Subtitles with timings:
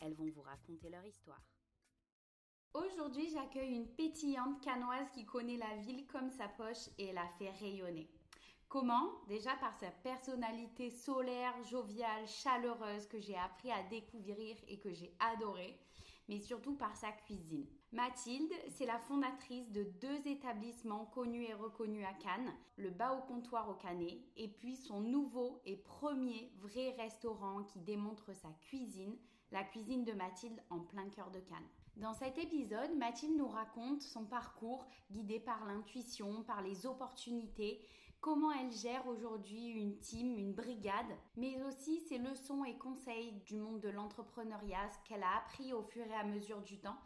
[0.00, 1.42] elles vont vous raconter leur histoire.
[2.72, 7.50] Aujourd'hui, j'accueille une pétillante canoise qui connaît la ville comme sa poche et la fait
[7.50, 8.08] rayonner.
[8.68, 9.10] Comment?
[9.26, 15.12] Déjà par sa personnalité solaire, joviale, chaleureuse que j'ai appris à découvrir et que j'ai
[15.18, 15.76] adoré,
[16.28, 17.66] mais surtout par sa cuisine.
[17.90, 23.22] Mathilde, c'est la fondatrice de deux établissements connus et reconnus à Cannes, le Bas au
[23.22, 29.18] comptoir au Canet, et puis son nouveau et premier vrai restaurant qui démontre sa cuisine,
[29.52, 31.68] la cuisine de Mathilde en plein cœur de Cannes.
[31.96, 37.84] Dans cet épisode, Mathilde nous raconte son parcours guidé par l'intuition, par les opportunités,
[38.20, 43.56] comment elle gère aujourd'hui une team, une brigade, mais aussi ses leçons et conseils du
[43.56, 46.98] monde de l'entrepreneuriat, qu'elle a appris au fur et à mesure du temps.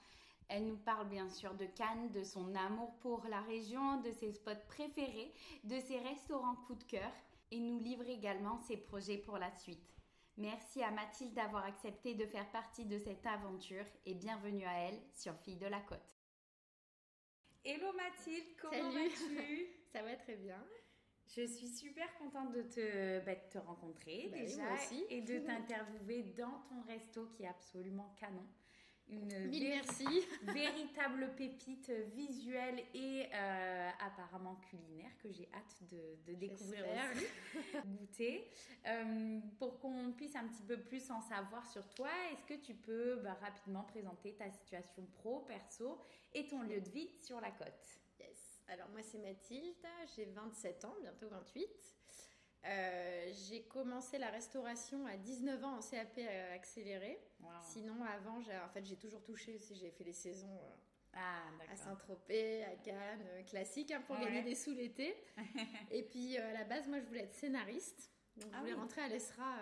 [0.49, 4.33] Elle nous parle bien sûr de Cannes, de son amour pour la région, de ses
[4.33, 5.33] spots préférés,
[5.65, 7.11] de ses restaurants coup de cœur
[7.51, 9.94] et nous livre également ses projets pour la suite.
[10.37, 15.01] Merci à Mathilde d'avoir accepté de faire partie de cette aventure et bienvenue à elle
[15.15, 16.19] sur Fille de la Côte.
[17.65, 19.67] Hello Mathilde, comment vas-tu?
[19.93, 20.61] Ça va très bien.
[21.37, 25.07] Je suis super contente de te, bah, te rencontrer Bah déjà aussi.
[25.09, 28.47] et de t'interviewer dans ton resto qui est absolument canon.
[29.09, 30.07] Une Mille vé- merci.
[30.43, 37.27] véritable pépite visuelle et euh, apparemment culinaire que j'ai hâte de, de découvrir aussi,
[37.85, 38.51] goûter.
[38.87, 42.75] Euh, pour qu'on puisse un petit peu plus en savoir sur toi, est-ce que tu
[42.75, 46.01] peux bah, rapidement présenter ta situation pro, perso
[46.33, 48.01] et ton lieu de vie sur la côte?
[48.19, 48.63] Yes.
[48.69, 49.77] Alors moi c'est Mathilde,
[50.17, 51.69] j'ai 27 ans, bientôt 28.
[52.67, 57.19] Euh, j'ai commencé la restauration à 19 ans en CAP euh, accéléré.
[57.41, 57.49] Wow.
[57.63, 60.75] Sinon avant, j'ai en fait j'ai toujours touché aussi, j'ai fait les saisons euh,
[61.13, 61.77] Ah, à.
[61.77, 64.25] Saint-Tropez, à Cannes, euh, classique hein, pour Ouais.
[64.25, 65.15] gagner des sous l'été.
[65.91, 68.11] Et puis à la base, moi je voulais être scénariste.
[68.37, 68.81] Donc je Ah voulais oui.
[68.81, 69.57] rentrer à l'ESRA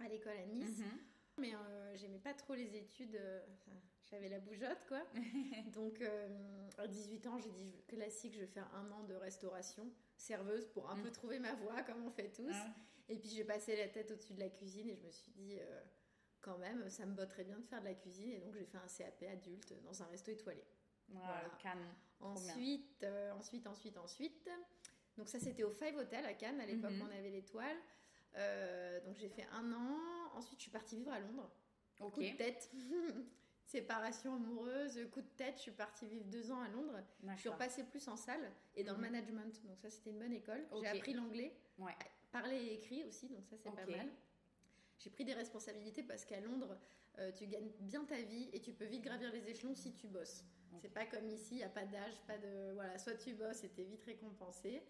[0.00, 0.78] à l'école à Nice.
[0.78, 0.98] Mhm.
[1.38, 1.54] Mais
[2.02, 3.76] j'aimais pas trop les études, euh, enfin,
[4.10, 5.02] j'avais la bougeotte quoi.
[5.74, 9.90] Donc euh, à 18 ans, j'ai dit classique, je vais faire un an de restauration,
[10.16, 11.02] serveuse pour un Mm.
[11.02, 12.52] peu trouver ma voie comme on fait tous.
[12.52, 12.74] Ah.
[13.08, 15.56] Et puis j'ai passé la tête au-dessus de la cuisine et je me suis dit
[15.60, 15.80] euh,
[16.40, 18.78] quand même, ça me botterait bien de faire de la cuisine et donc j'ai fait
[18.78, 20.64] un CAP adulte dans un resto étoilé.
[21.08, 21.50] Wow, Voilà.
[21.62, 21.76] bien.
[22.20, 24.50] Ensuite, euh, ensuite, ensuite, ensuite.
[25.18, 26.60] Donc ça, c'était au Five Hotel à Cannes.
[26.60, 27.02] À l'époque, Mhm.
[27.02, 27.76] on avait l'étoile.
[28.36, 29.98] Euh, donc j'ai fait un an.
[30.34, 31.50] Ensuite, je suis partie vivre à Londres.
[31.98, 32.70] Coup de tête.
[33.64, 35.54] Séparation amoureuse, coup de tête.
[35.56, 36.98] Je suis partie vivre deux ans à Londres.
[37.34, 39.02] Je suis repassée plus en salle et dans Mhm.
[39.04, 39.64] le management.
[39.64, 40.66] Donc ça, c'était une bonne école.
[40.80, 41.94] J'ai appris l'anglais, Ouais.
[42.32, 43.28] parler et écrit aussi.
[43.28, 44.08] Donc ça, c'est pas mal.
[44.98, 46.78] J'ai pris des responsabilités parce qu'à Londres,
[47.18, 50.06] euh, tu gagnes bien ta vie et tu peux vite gravir les échelons si tu
[50.06, 50.44] bosses.
[50.80, 52.72] C'est pas comme ici, il n'y a pas d'âge, pas de.
[52.74, 54.82] Voilà, soit tu bosses et t'es vite récompensé.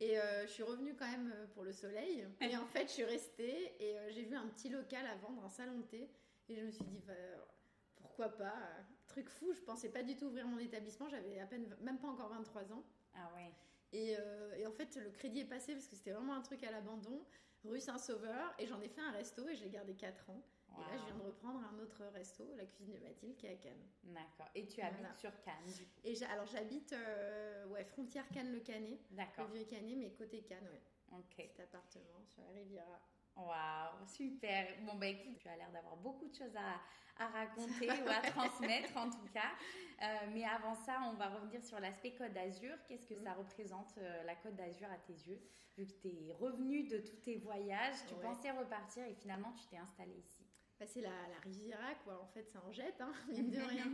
[0.00, 2.26] Et euh, je suis revenue quand même euh, pour le soleil.
[2.40, 5.44] Et en fait, je suis restée et euh, j'ai vu un petit local à vendre,
[5.44, 6.10] un salon de thé.
[6.48, 7.12] Et je me suis dit, bah,
[7.96, 11.08] pourquoi pas euh, Truc fou, je pensais pas du tout ouvrir mon établissement.
[11.08, 12.84] J'avais à peine, même pas encore 23 ans.
[13.14, 13.52] Ah ouais.
[13.92, 16.64] Et, euh, et en fait, le crédit est passé parce que c'était vraiment un truc
[16.64, 17.24] à l'abandon,
[17.64, 18.52] rue Saint-Sauveur.
[18.58, 20.42] Et j'en ai fait un resto et je l'ai gardé 4 ans.
[20.76, 23.52] Et là, je viens de reprendre un autre resto, la cuisine de Mathilde, qui est
[23.52, 23.86] à Cannes.
[24.02, 24.48] D'accord.
[24.56, 25.14] Et tu habites Voilà.
[25.14, 26.00] sur Cannes, du coup.
[26.02, 29.46] Et alors, j'habite, euh, ouais, frontière Cannes-le-Canet, le D'accord.
[29.50, 30.82] vieux Canet, mais côté Cannes, ouais.
[31.16, 31.36] Ok.
[31.36, 33.00] Petit appartement sur la Riviera.
[33.36, 34.66] Waouh, super.
[34.82, 36.80] Bon, bah écoute, tu as l'air d'avoir beaucoup de choses à,
[37.22, 39.52] à raconter ou à transmettre en tout cas.
[40.02, 42.76] Euh, mais avant ça, on va revenir sur l'aspect Côte d'Azur.
[42.86, 45.40] Qu'est-ce que ça représente euh, la Côte d'Azur à tes yeux
[45.76, 48.22] Vu que tu es revenu de tous tes voyages, tu Ouais.
[48.22, 50.46] pensais repartir et finalement tu t'es installé ici?
[50.78, 52.20] Bah, c'est la, la Riviera, quoi.
[52.22, 53.86] En fait, ça en jette, hein, mine de rien.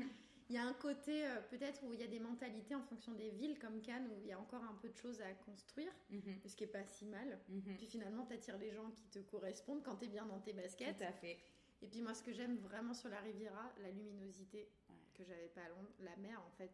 [0.50, 3.12] Il y a un côté, euh, peut-être, où il y a des mentalités en fonction
[3.14, 5.93] des villes, comme Cannes, où il y a encore un peu de choses à construire,
[6.11, 7.38] Mhm, ce qui est pas si mal.
[7.49, 7.76] mhm.
[7.76, 10.99] Puis finalement, t'attires les gens qui te correspondent quand t'es bien dans tes baskets.
[10.99, 11.38] Tout à fait.
[11.82, 14.97] Et puis moi, ce que j'aime vraiment sur la Riviera, la luminosité Ouais.
[15.14, 16.73] que j'avais pas à Londres, la mer en fait,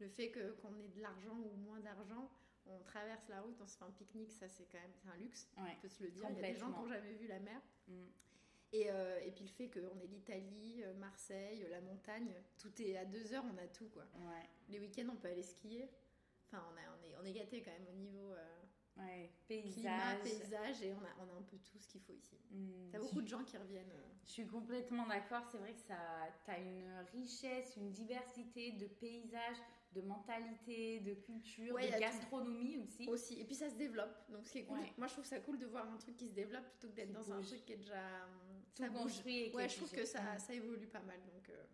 [0.00, 2.28] le fait que qu'on ait de l'argent ou moins d'argent,
[2.66, 5.16] on traverse la route, on se fait un pique-nique, ça c'est quand même c'est un
[5.16, 5.74] luxe, Ouais.
[5.76, 6.26] on peut se le dire.
[6.28, 7.60] Il y a des gens qui n'ont jamais vu la mer.
[7.86, 8.04] Mm.
[8.72, 12.96] Et, euh, et puis le fait qu'on ait l'Italie, euh, Marseille, la montagne, tout est
[12.96, 14.04] à deux heures, on a tout quoi.
[14.16, 14.48] Ouais.
[14.68, 15.90] Les week-ends, on peut aller skier.
[16.48, 18.58] Enfin, on, a, on est, on est gâté quand même au niveau euh,
[18.98, 19.62] Ouais, Climat,
[20.18, 20.22] paysage.
[20.22, 22.36] paysage, et on a, on a un peu tout ce qu'il faut ici.
[22.50, 23.90] Hmm, T'as beaucoup de gens qui reviennent.
[23.90, 24.02] euh.
[24.26, 25.46] Je suis complètement d'accord.
[25.50, 25.96] C'est vrai que ça,
[26.44, 29.56] t'as une richesse, une diversité de paysages,
[29.94, 32.00] de mentalité, de culture, Ouais, de a tout.
[32.00, 33.08] gastronomie aussi.
[33.08, 33.40] aussi.
[33.40, 34.14] Et puis ça se développe.
[34.30, 36.28] Donc ce qui est cool, moi je trouve ça cool de voir un truc qui
[36.28, 38.28] se développe plutôt que d'être dans un truc qui est déjà.
[38.74, 41.18] Tout ça construit et Ouais, je trouve que ça, ça évolue pas mal.
[41.26, 41.64] Donc euh,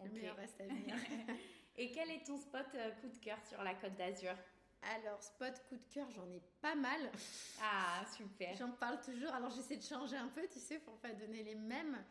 [0.00, 0.12] le Ok.
[0.12, 0.94] meilleur reste à venir.
[1.76, 4.34] Et quel est ton spot euh, coup de cœur sur la Côte d'Azur?
[4.94, 7.00] Alors, spot coup de cœur, j'en ai pas mal.
[7.62, 8.54] Ah, super.
[8.58, 9.30] J'en parle toujours.
[9.32, 12.04] Alors, j'essaie de changer un peu, tu sais, pour pas donner les mêmes.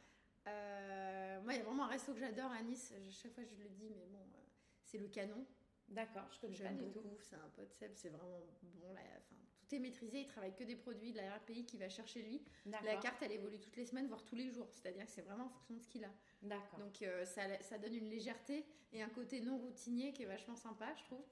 [0.48, 2.94] Euh, moi, il y a vraiment un resto que j'adore à Nice.
[3.06, 4.38] Je- Chaque fois, je le dis, mais bon, euh,
[4.84, 5.46] c'est le Canon.
[5.90, 7.04] D'accord, je connais pas du tout.
[7.22, 8.94] C'est un pote Seb, c'est vraiment bon.
[8.94, 9.36] Là, enfin,
[9.72, 10.22] tout est maîtrisé.
[10.22, 12.42] Il travaille que des produits de la RPI qu'il va chercher lui.
[12.66, 14.68] La carte, elle évolue toutes les semaines, voire tous les jours.
[14.74, 16.12] C'est-à-dire que c'est vraiment en fonction de ce qu'il a.
[16.42, 16.80] D'accord.
[16.80, 20.56] Donc euh, ça, ça donne une légèreté et un côté non routinier qui est vachement
[20.56, 21.24] sympa, je trouve.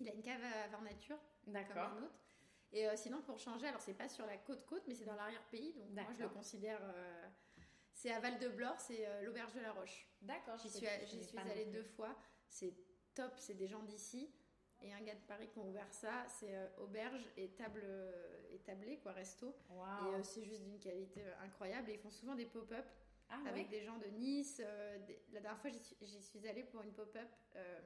[0.00, 1.76] Il a une cave à vin nature, comme D'accord.
[1.78, 2.20] un autre.
[2.72, 5.72] Et euh, sinon, pour changer, alors c'est pas sur la côte-côte, mais c'est dans l'arrière-pays.
[5.72, 6.80] Donc moi, je le considère.
[6.82, 7.26] euh,
[7.92, 10.06] c'est à Val de Blore, c'est l'auberge de la Roche.
[10.22, 10.56] D'accord.
[10.58, 10.76] J'y je
[11.22, 12.16] suis, allée deux fois.
[12.48, 12.74] C'est
[13.14, 14.30] top, c'est des gens d'ici.
[14.82, 18.10] Et un gars de Paris qui ont ouvert ça, c'est euh, auberge et table euh,
[18.52, 19.48] et tablé, quoi, resto.
[19.70, 21.90] Et euh, c'est juste d'une qualité euh, incroyable.
[21.90, 22.84] Et ils font souvent des pop-up
[23.28, 23.50] Ah ouais.
[23.50, 24.60] avec des gens de Nice.
[24.64, 27.80] euh, des- La dernière fois, j'y suis- allée pour une pop-up euh,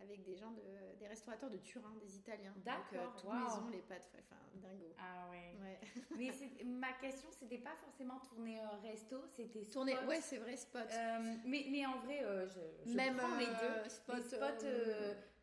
[0.00, 2.52] avec des gens, de, des restaurateurs de Turin, des Italiens.
[2.58, 3.42] D'accord, tout waouh.
[3.44, 4.92] maison, les pâtes, enfin, dingo.
[4.98, 5.56] Ah ouais.
[5.62, 5.80] Ouais.
[6.18, 6.30] Mais
[6.64, 10.86] ma question, c'était pas forcément tourner au resto, c'était Tourner, ouais, c'est vrai, spot.
[10.92, 13.88] Euh, mais, mais en vrai, euh, je, je Même prends les euh, deux.
[13.88, 14.66] spot, Les spots,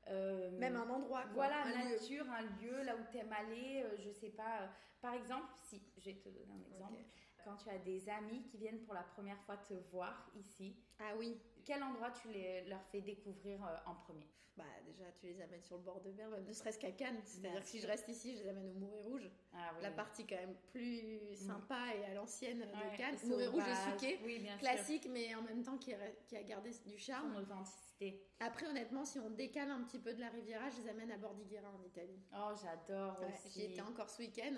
[0.09, 1.21] euh, même un endroit.
[1.23, 1.91] quoi, Voilà, un lieu.
[1.91, 4.61] nature, un lieu, là où t'aimes aller, euh, je sais pas.
[4.61, 4.67] euh,
[5.01, 6.97] par exemple, si, je vais te donner un exemple.
[7.43, 11.13] Quand tu as des amis qui viennent pour la première fois te voir ici, Ah
[11.17, 14.27] oui, quel endroit tu les, leur fais découvrir euh, en premier?
[14.55, 17.19] Bah déjà, tu les amènes sur le bord de mer, même ne serait-ce qu'à Cannes.
[17.23, 19.31] C'est-à-dire que si je reste ici, je les amène au Mouret Rouge.
[19.53, 19.81] ah, oui.
[19.81, 23.17] La partie quand même plus sympa et à l'ancienne de Cannes.
[23.25, 24.19] Mouret Rouge et Suquet.
[24.23, 24.59] Oui, bien sûr.
[24.59, 27.33] Classique, mais en même temps qui, a gardé du charme.
[27.33, 28.21] Son authenticité.
[28.39, 31.17] Après, honnêtement, si on décale un petit peu de la Riviera, je les amène à
[31.17, 32.21] Bordighera en Italie.
[32.35, 33.59] Oh, j'adore Ouais, aussi.
[33.59, 34.53] J'y étais encore ce week-end.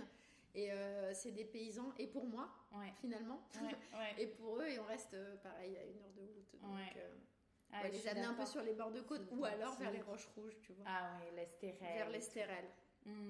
[0.56, 3.42] Et euh, c'est des paysans, et pour moi, Ouais, finalement.
[3.62, 4.16] ouais.
[4.18, 6.56] Et pour eux, et on reste euh, pareil à une heure de route.
[6.62, 7.10] Donc, euh,
[7.74, 10.28] Ah, les amener un peu sur les bords de côte, ou alors vers les roches
[10.36, 10.86] rouges, tu vois.
[10.88, 11.94] Ah oui, l'Estérel.
[11.98, 12.66] vers l'Estérel.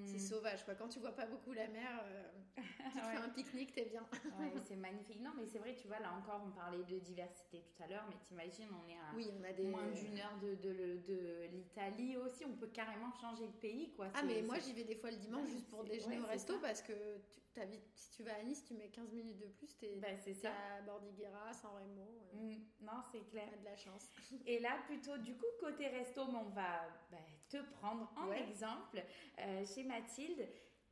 [0.06, 0.74] C'est sauvage, quoi.
[0.74, 2.22] Quand tu vois pas beaucoup la mer, euh,
[2.56, 2.62] tu
[2.98, 4.06] te fais un pique-nique, t'es bien.
[4.38, 5.20] Ouais, c'est magnifique.
[5.20, 8.04] Non, mais c'est vrai, tu vois, là encore, on parlait de diversité tout à l'heure,
[8.08, 9.64] mais t'imagines, on est à Oui, on a des.
[9.64, 12.44] moins d'une heure de, de, de l'Italie aussi.
[12.46, 14.08] On peut carrément changer de pays, quoi.
[14.14, 16.54] Ah, mais moi j'y vais des fois le dimanche Ouais, juste pour déjeuner au resto
[16.54, 16.58] ça.
[16.62, 16.92] parce que
[17.52, 17.60] tu,
[17.94, 20.34] si tu vas à Nice, tu mets 15 minutes de plus, t'es Bah, c'est t'es
[20.34, 20.50] ça.
[20.78, 22.02] à Bordighera, San Remo.
[22.02, 23.48] euh, Mm, non, c'est clair.
[23.52, 24.10] a de la chance.
[24.46, 27.16] Et là, plutôt, du coup, côté resto, mais on va bah,
[27.62, 28.42] te prendre en Ouais.
[28.48, 29.02] exemple
[29.38, 30.46] euh, chez Mathilde.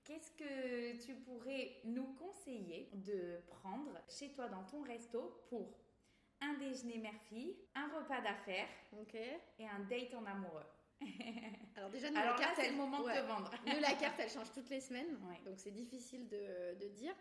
[0.05, 5.79] Qu'est-ce que tu pourrais nous conseiller de prendre chez toi dans ton resto pour
[6.43, 8.69] un déjeuner mère-fille, un repas d'affaires
[9.01, 9.15] Ok.
[9.15, 10.67] et un date en amoureux?
[11.77, 13.15] Alors déjà, nous, Alors la carte, c'est elle- le moment ouais.
[13.17, 13.51] de te vendre.
[13.67, 15.41] Nous, la carte, elle change toutes les semaines, Ouais.
[15.45, 17.15] donc c'est difficile de, de dire.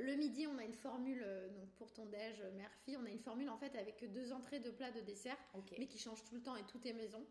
[0.00, 3.10] Le midi, on a une formule, euh, donc pour ton déj euh, mère-fille, on a
[3.10, 5.72] une formule en fait avec deux entrées, deux plats, deux desserts, Ok.
[5.78, 7.24] mais qui change tout le temps et tout est maison.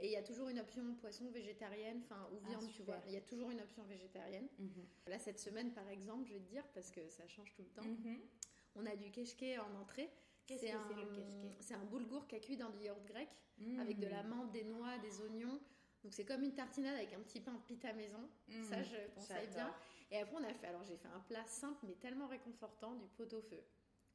[0.00, 3.00] Et il y a toujours une option poisson végétarienne, enfin ou Ah, viande, tu vois.
[3.06, 4.48] Il y a toujours une option végétarienne.
[4.58, 4.84] Mhm.
[5.06, 7.68] Là, cette semaine, par exemple, je vais te dire, parce que ça change tout le
[7.68, 8.18] temps, Mhm.
[8.74, 10.10] on a du keshke en entrée.
[10.48, 13.28] Qu'est-ce que c'est le keshke C'est un boulgour qui a cuit dans du yaourt grec,
[13.58, 13.78] Mhm.
[13.78, 15.60] avec de la menthe, des noix, des oignons.
[16.02, 18.28] Donc c'est comme une tartinade avec un petit pain pita maison.
[18.62, 19.72] Ça, je conseille bien.
[20.10, 23.06] Et après, on a fait, alors j'ai fait un plat simple mais tellement réconfortant, du
[23.08, 23.62] pot-au-feu.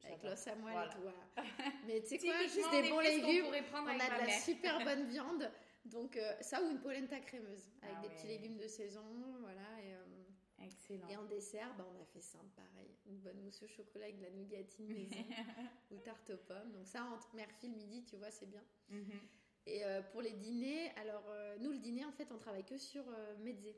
[0.04, 0.32] Avec J'adore.
[0.32, 0.92] l'os à moelle Voilà.
[0.92, 1.02] et tout.
[1.02, 1.50] voilà.
[1.88, 3.46] Mais tu sais quoi, juste des des bons légumes.
[3.46, 4.42] On avec a de la mère.
[4.42, 5.52] super bonne viande.
[5.86, 8.14] Donc euh, ça ou une polenta crémeuse avec Ah des ouais.
[8.16, 9.04] petits légumes de saison,
[9.40, 9.82] voilà.
[9.84, 11.08] Et, euh, Excellent.
[11.10, 12.90] et en dessert, bah, on a fait simple, pareil.
[13.08, 15.16] Une bonne mousse au chocolat avec de la nougatine maison
[15.92, 16.72] ou tarte aux pommes.
[16.74, 18.64] Donc ça, entre mère-fille, midi, tu vois, c'est bien.
[18.90, 19.20] Mhm.
[19.68, 21.24] Et euh, pour les dîners, alors
[21.62, 23.04] nous, le dîner, en fait, on travaille que sur
[23.40, 23.76] mezzé.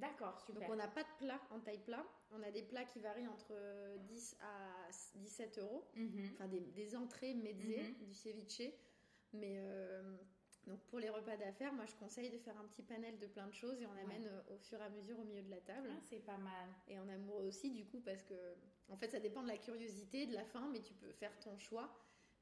[0.00, 0.60] D'accord, super.
[0.62, 2.04] Donc on n'a pas de plat en taille plat.
[2.30, 5.84] On a des plats qui varient entre euh, 10 à 17 euros.
[5.94, 6.30] Mhm.
[6.34, 8.06] Enfin, des, des entrées mezzé, Mhm.
[8.06, 8.62] du ceviche.
[9.32, 10.16] Mais euh,
[10.66, 13.46] donc pour les repas d'affaires, moi, je conseille de faire un petit panel de plein
[13.46, 14.02] de choses et on Ouais.
[14.02, 15.88] amène euh, au fur et à mesure au milieu de la table.
[15.90, 16.68] Ah, c'est pas mal.
[16.88, 18.34] Et en amoureux aussi, du coup, parce que
[18.88, 21.58] en fait, ça dépend de la curiosité, de la faim, mais tu peux faire ton
[21.58, 21.94] choix.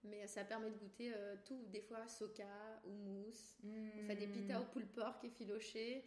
[0.05, 2.47] Mais ça permet de goûter euh, tout, des fois soca,
[2.85, 3.57] houmous.
[3.65, 6.05] On fait des pitas au poule porc effiloché.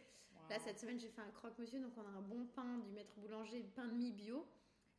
[0.49, 3.13] Là, cette semaine, j'ai fait un croque-monsieur, donc on a un bon pain du maître
[3.17, 4.47] boulanger, pain de mie bio,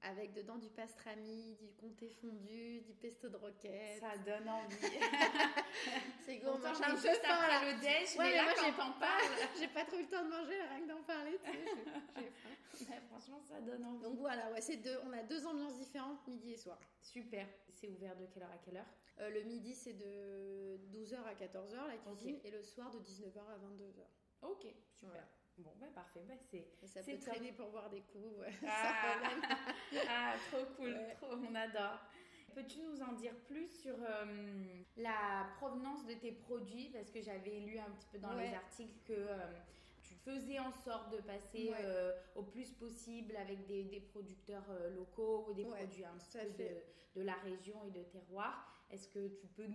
[0.02, 3.98] avec dedans du pastrami, du comté fondu, du pesto de roquette.
[3.98, 4.76] Ça donne envie.
[6.24, 6.72] c'est gourmand.
[6.72, 7.64] J'ai un peu faim là.
[7.64, 10.30] le déj, ouais, mais, là, moi, quand on j'ai pas trop eu le temps de
[10.30, 11.58] manger, rien que d'en parler, tu sais,
[12.78, 13.00] j'ai faim.
[13.08, 14.02] franchement, ça donne envie.
[14.04, 16.78] Donc voilà, ouais, c'est deux, on a deux ambiances différentes, midi et soir.
[17.02, 17.48] Super.
[17.72, 18.86] C'est ouvert de quelle heure à quelle heure?
[19.18, 23.38] Euh, Le midi, c'est de 12h à 14h la cuisine, et le soir de 19h
[23.38, 24.04] à 22h.
[24.42, 25.26] Ok, super.
[25.60, 26.24] Bon, bah parfait.
[26.28, 28.38] Bah, c'est, ça peut traîner pour boire des coups.
[28.38, 28.52] Ouais.
[28.66, 29.16] Ah,
[30.08, 30.96] ah, trop cool.
[31.20, 32.00] Trop, on adore.
[32.54, 36.90] Peux-tu nous en dire plus sur euh, la provenance de tes produits?
[36.92, 39.36] Parce que j'avais lu un petit peu dans les articles que euh,
[40.02, 45.46] tu faisais en sorte de passer euh, au plus possible avec des, des producteurs locaux
[45.48, 48.84] ou des produits un peu de, de, la région et de terroir.
[48.90, 49.68] Est-ce que tu peux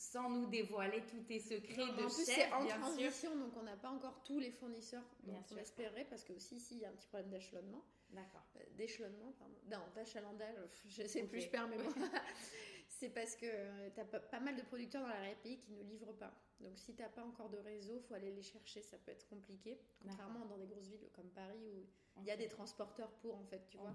[0.00, 3.76] sans nous dévoiler tous tes secrets de en plus, c'est en transition, donc on n'a
[3.76, 6.88] pas encore tous les fournisseurs dont on espérait, parce que aussi ici, il y a
[6.88, 7.84] un petit problème d'échelonnement.
[8.08, 8.42] D'accord.
[8.56, 9.54] Euh, d'échelonnement, pardon.
[9.70, 10.56] Non, d'achalandage,
[10.88, 11.92] je sais plus, je perds mes mots.
[12.88, 15.82] c'est parce que euh, tu as pas, mal de producteurs dans la pays qui ne
[15.82, 16.32] livrent pas.
[16.60, 19.28] Donc si tu n'as pas encore de réseau, faut aller les chercher, ça peut être
[19.28, 19.78] compliqué.
[20.02, 21.86] Contrairement dans des grosses villes comme Paris où
[22.20, 23.94] il y a des transporteurs pour, en fait, tu vois.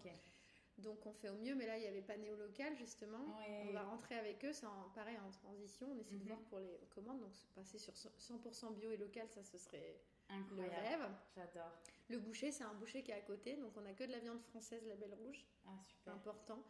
[0.79, 3.37] Donc on fait au mieux, mais là il n'y avait pas néo-local justement.
[3.67, 5.87] On va rentrer avec eux, c'est pareil en transition.
[5.91, 6.27] On essaie de mhm.
[6.27, 10.63] voir pour les commandes, donc passer sur 100% bio et local, ça ce serait le
[10.63, 11.07] rêve.
[11.35, 11.71] J'adore.
[12.09, 14.19] Le boucher, c'est un boucher qui est à côté, donc on a que de la
[14.19, 15.45] viande française, label rouge.
[15.65, 16.13] Ah super.
[16.13, 16.63] Important.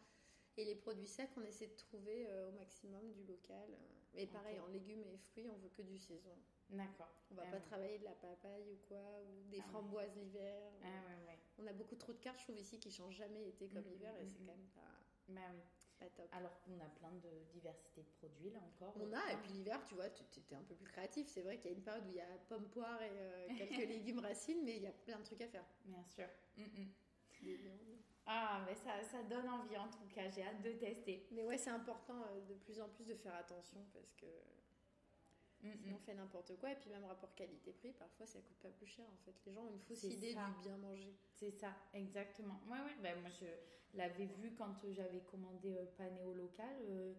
[0.56, 3.76] Et les produits secs, on essaie de trouver euh, au maximum du local.
[4.14, 6.34] Et pareil, en légumes et fruits, on veut que du saison.
[6.70, 7.12] D'accord.
[7.30, 10.60] On va ah pas travailler de la papaye ou quoi, ou des ah framboises l'hiver.
[10.82, 11.38] Ah ouais, ouais.
[11.58, 13.90] On a beaucoup trop de cartes, je trouve ici, qui changent jamais été comme mm,
[13.90, 14.80] l'hiver, et mm, c'est mm, quand même pas.
[15.28, 15.60] Bah oui.
[15.98, 16.28] Pas top.
[16.32, 18.94] Alors qu'on a plein de diversité de produits là encore.
[19.00, 21.26] On a, et puis l'hiver, tu vois, tu étais un peu plus créatif.
[21.28, 23.48] C'est vrai qu'il y a une période où il y a pommes, poires et euh,
[23.58, 25.64] quelques légumes racines, mais il y a plein de trucs à faire.
[25.86, 26.26] Bien sûr.
[28.26, 31.26] Ah, mais ça, ça donne envie en tout cas, j'ai hâte de tester.
[31.30, 34.26] Mais ouais, c'est important euh, de plus en plus de faire attention parce que
[35.74, 36.70] Mm, Sinon, on fait n'importe quoi.
[36.72, 39.06] Et puis, même rapport qualité-prix, parfois, ça coûte pas plus cher.
[39.12, 41.14] En fait, les gens ont une fausse idée du bien manger.
[41.34, 42.60] C'est ça, exactement.
[42.66, 42.96] Ouais, ouais.
[43.02, 43.46] Ben, moi, je
[43.96, 46.76] l'avais vu quand j'avais commandé euh, Panéo local.
[46.82, 47.14] Euh,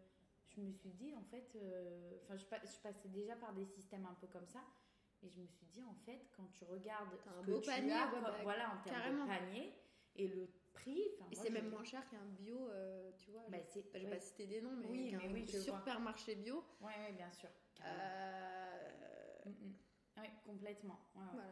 [0.55, 4.05] je me suis dit, en fait, euh, enfin, je, je, passais déjà par des systèmes
[4.05, 4.63] un peu comme ça.
[5.23, 8.73] Et je me suis dit, en fait, quand tu regardes un beau panier, bah, voilà,
[8.73, 9.73] en termes de panier,
[10.15, 10.47] et le
[10.77, 11.01] prix.
[11.31, 12.69] Et c'est même moins cher qu'un bio,
[13.17, 13.43] tu vois.
[13.50, 16.63] Bah, je, ne vais pas citer des noms, mais, oui, mais oui, supermarché bio.
[16.81, 17.50] Oui, oui, bien sûr.
[17.86, 19.74] Euh, mm, mm.
[20.19, 21.00] Oui, complètement.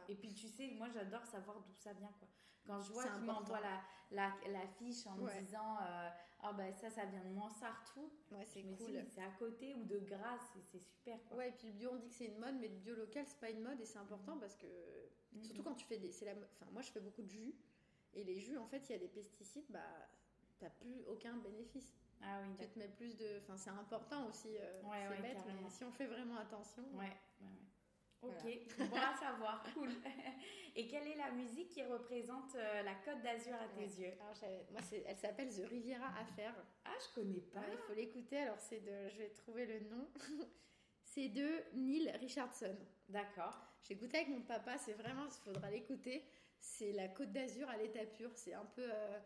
[0.09, 2.11] Et puis tu sais, moi j'adore savoir d'où ça vient.
[2.19, 2.27] Quoi.
[2.65, 6.09] Quand je vois qu'ils m'envoient la, la, la, fiche en me disant euh,
[6.41, 8.11] Ah ben ça, ça vient de Mansartou.
[8.31, 9.05] Ouais, c'est cool.
[9.07, 11.23] C'est à côté ou de Grasse, c'est super.
[11.25, 11.37] Quoi.
[11.37, 13.23] Ouais, et puis le bio, on dit que c'est une mode, mais le bio local,
[13.27, 14.67] c'est pas une mode et c'est important parce que.
[15.41, 16.11] Surtout quand tu fais des.
[16.25, 17.53] La, enfin, moi je fais beaucoup de jus
[18.15, 20.07] et les jus, en fait, il y a des pesticides, bah
[20.57, 21.93] t'as plus aucun bénéfice.
[22.21, 23.39] Ah oui, tu te mets plus de.
[23.41, 24.57] Enfin, c'est important aussi.
[24.57, 26.83] Euh, c'est bête, mais si on fait vraiment attention.
[26.93, 27.47] Ouais, ouais,
[28.21, 29.89] Ok, bon à savoir, cool.
[30.77, 34.13] Et quelle est la musique qui représente euh, la Côte d'Azur à tes yeux?
[34.71, 36.53] Moi, elle s'appelle The Riviera Affair.
[36.83, 37.61] Ah, je connais pas.
[37.71, 38.39] il faut l'écouter.
[38.39, 39.09] Alors, c'est de.
[39.09, 40.07] Je vais trouver le nom.
[41.03, 42.75] c'est de Neil Richardson.
[43.09, 43.57] D'accord.
[43.83, 44.77] J'ai écouté avec mon papa.
[44.77, 45.25] C'est vraiment.
[45.25, 46.25] Il faudra l'écouter.
[46.65, 48.31] C'est la Côte d'Azur à l'état pur.
[48.35, 48.83] C'est un peu.
[48.83, 49.19] Euh,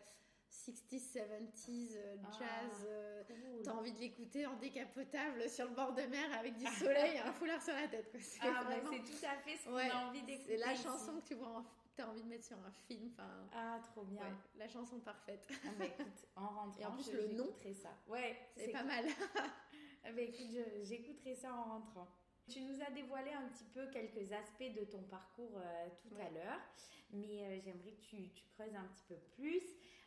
[0.52, 2.88] 60s, 70s, euh, ah, jazz.
[2.90, 3.24] Euh,
[3.64, 7.20] t'as envie de l'écouter en décapotable sur le bord de mer avec du soleil et
[7.20, 8.12] un foulard sur la tête.
[8.20, 10.58] C'est ah, bah, tout à fait ce qu'on a envie d'écouter.
[10.58, 11.64] C'est la chanson que tu vois,
[12.00, 13.12] as envie de mettre sur un film.
[13.54, 14.24] Ah, trop bien.
[14.56, 15.48] la chanson parfaite.
[15.52, 17.96] Ah, bah, écoute, en rentrant, et en plus, le nom, ça.
[18.08, 19.06] Ouais, c'est pas mal.
[19.36, 20.48] ah, bah, écoute,
[20.82, 22.08] j'écouterai ça en rentrant.
[22.50, 26.30] Tu nous as dévoilé un petit peu quelques aspects de ton parcours euh, tout à
[26.32, 26.60] l'heure,
[27.12, 29.62] mais j'aimerais que tu, tu, creuses un petit peu plus.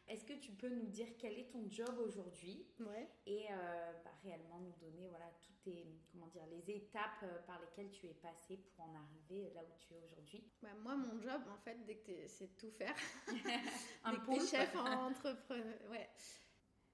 [0.08, 3.08] Est-ce que tu peux nous dire quel est ton job aujourd'hui ouais.
[3.26, 7.60] et euh, bah, réellement nous donner voilà toutes tes comment dire les étapes euh, par
[7.60, 10.44] lesquelles tu es passé pour en arriver là où tu es aujourd'hui?
[10.60, 12.94] Bah, Moi, mon job en fait, dès que c'est de tout faire.
[14.04, 16.10] Un dès que chef en entrepreneur, ouais.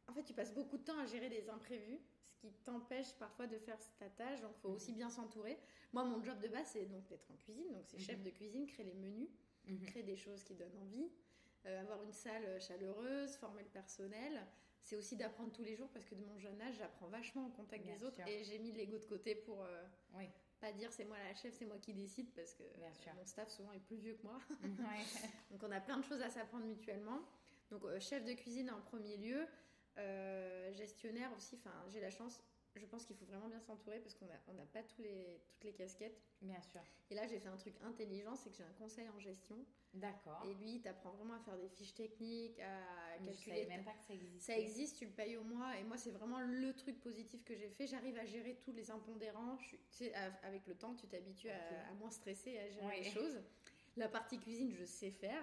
[0.07, 2.00] En fait, tu passes beaucoup de temps à gérer des imprévus,
[2.40, 4.40] qui t'empêche parfois de faire ta tâche.
[4.40, 5.59] Donc, il faut aussi bien s'entourer.
[5.92, 7.73] Moi, mon job de base, c'est donc d'être en cuisine.
[7.73, 8.25] Donc, c'est chef mhm.
[8.25, 9.28] de cuisine, créer les menus,
[9.66, 9.80] mhm.
[9.87, 11.11] créer des choses qui donnent envie.
[11.66, 14.47] Euh, avoir une salle chaleureuse, former le personnel.
[14.80, 17.50] C'est aussi d'apprendre tous les jours parce que de mon jeune âge, j'apprends vachement au
[17.50, 19.85] contact des autres et j'ai mis l'ego de côté pour euh,
[20.61, 22.62] pas dire c'est moi la chef, c'est moi qui décide parce que
[23.16, 24.38] mon staff souvent est plus vieux que moi.
[25.50, 27.21] Donc on a plein de choses à s'apprendre mutuellement.
[27.71, 29.47] Donc euh, chef de cuisine en premier lieu,
[30.75, 31.57] gestionnaire aussi.
[31.57, 32.43] Enfin, j'ai la chance
[32.76, 35.40] je pense qu'il faut vraiment bien s'entourer parce qu'on n'a on n'a pas tous les,
[35.50, 36.21] toutes les casquettes.
[36.40, 36.81] Bien sûr.
[37.11, 39.57] Et là, j'ai fait un truc intelligent, c'est que j'ai un conseil en gestion.
[39.95, 40.45] D'accord.
[40.47, 43.57] Et lui, il t'apprend vraiment à faire des fiches techniques, à Mais Je calculer.
[43.64, 44.52] savais même pas que ça existait.
[44.52, 45.76] Ça existe, tu le payes au mois.
[45.78, 47.88] Et moi, c'est vraiment le truc positif que j'ai fait.
[47.88, 49.57] J'arrive à gérer tous les impondérants.
[49.59, 50.14] Je suis- tu sais,
[50.45, 53.00] avec le temps, tu t'habitues à, à moins stresser et à gérer Ouais.
[53.00, 53.43] les choses.
[53.97, 55.43] La partie cuisine, je sais faire.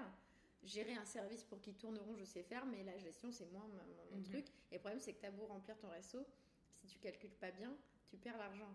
[0.65, 2.65] Gérer un service pour qui tourne rond, je sais faire.
[2.65, 4.23] Mais la gestion, c'est moins mon, mon Mhm.
[4.23, 4.45] truc.
[4.71, 6.25] Et le problème, c'est que tu as beau remplir ton resto.
[6.73, 7.75] Si tu calcules pas bien,
[8.07, 8.73] tu perds l'argent.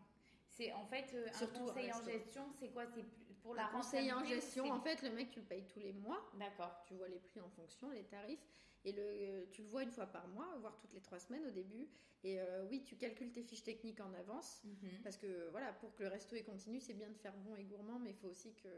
[0.48, 2.84] C'est en fait euh, un Surtout un conseil en gestion, c'est quoi?
[2.86, 3.04] C'est
[3.42, 5.92] pour la Un conseiller en gestion, en fait, le mec, tu le payes tous les
[5.92, 6.20] mois.
[6.34, 6.82] D'accord.
[6.86, 8.44] Tu vois les prix en fonction, les tarifs.
[8.84, 11.50] Et le, tu le vois une fois par mois, voire toutes les trois semaines au
[11.50, 11.88] début.
[12.22, 14.62] Et euh, oui, tu calcules tes fiches techniques en avance.
[14.64, 15.02] Mhm.
[15.02, 17.64] Parce que voilà, pour que le resto est continu, c'est bien de faire bon et
[17.64, 18.68] gourmand, mais il faut aussi que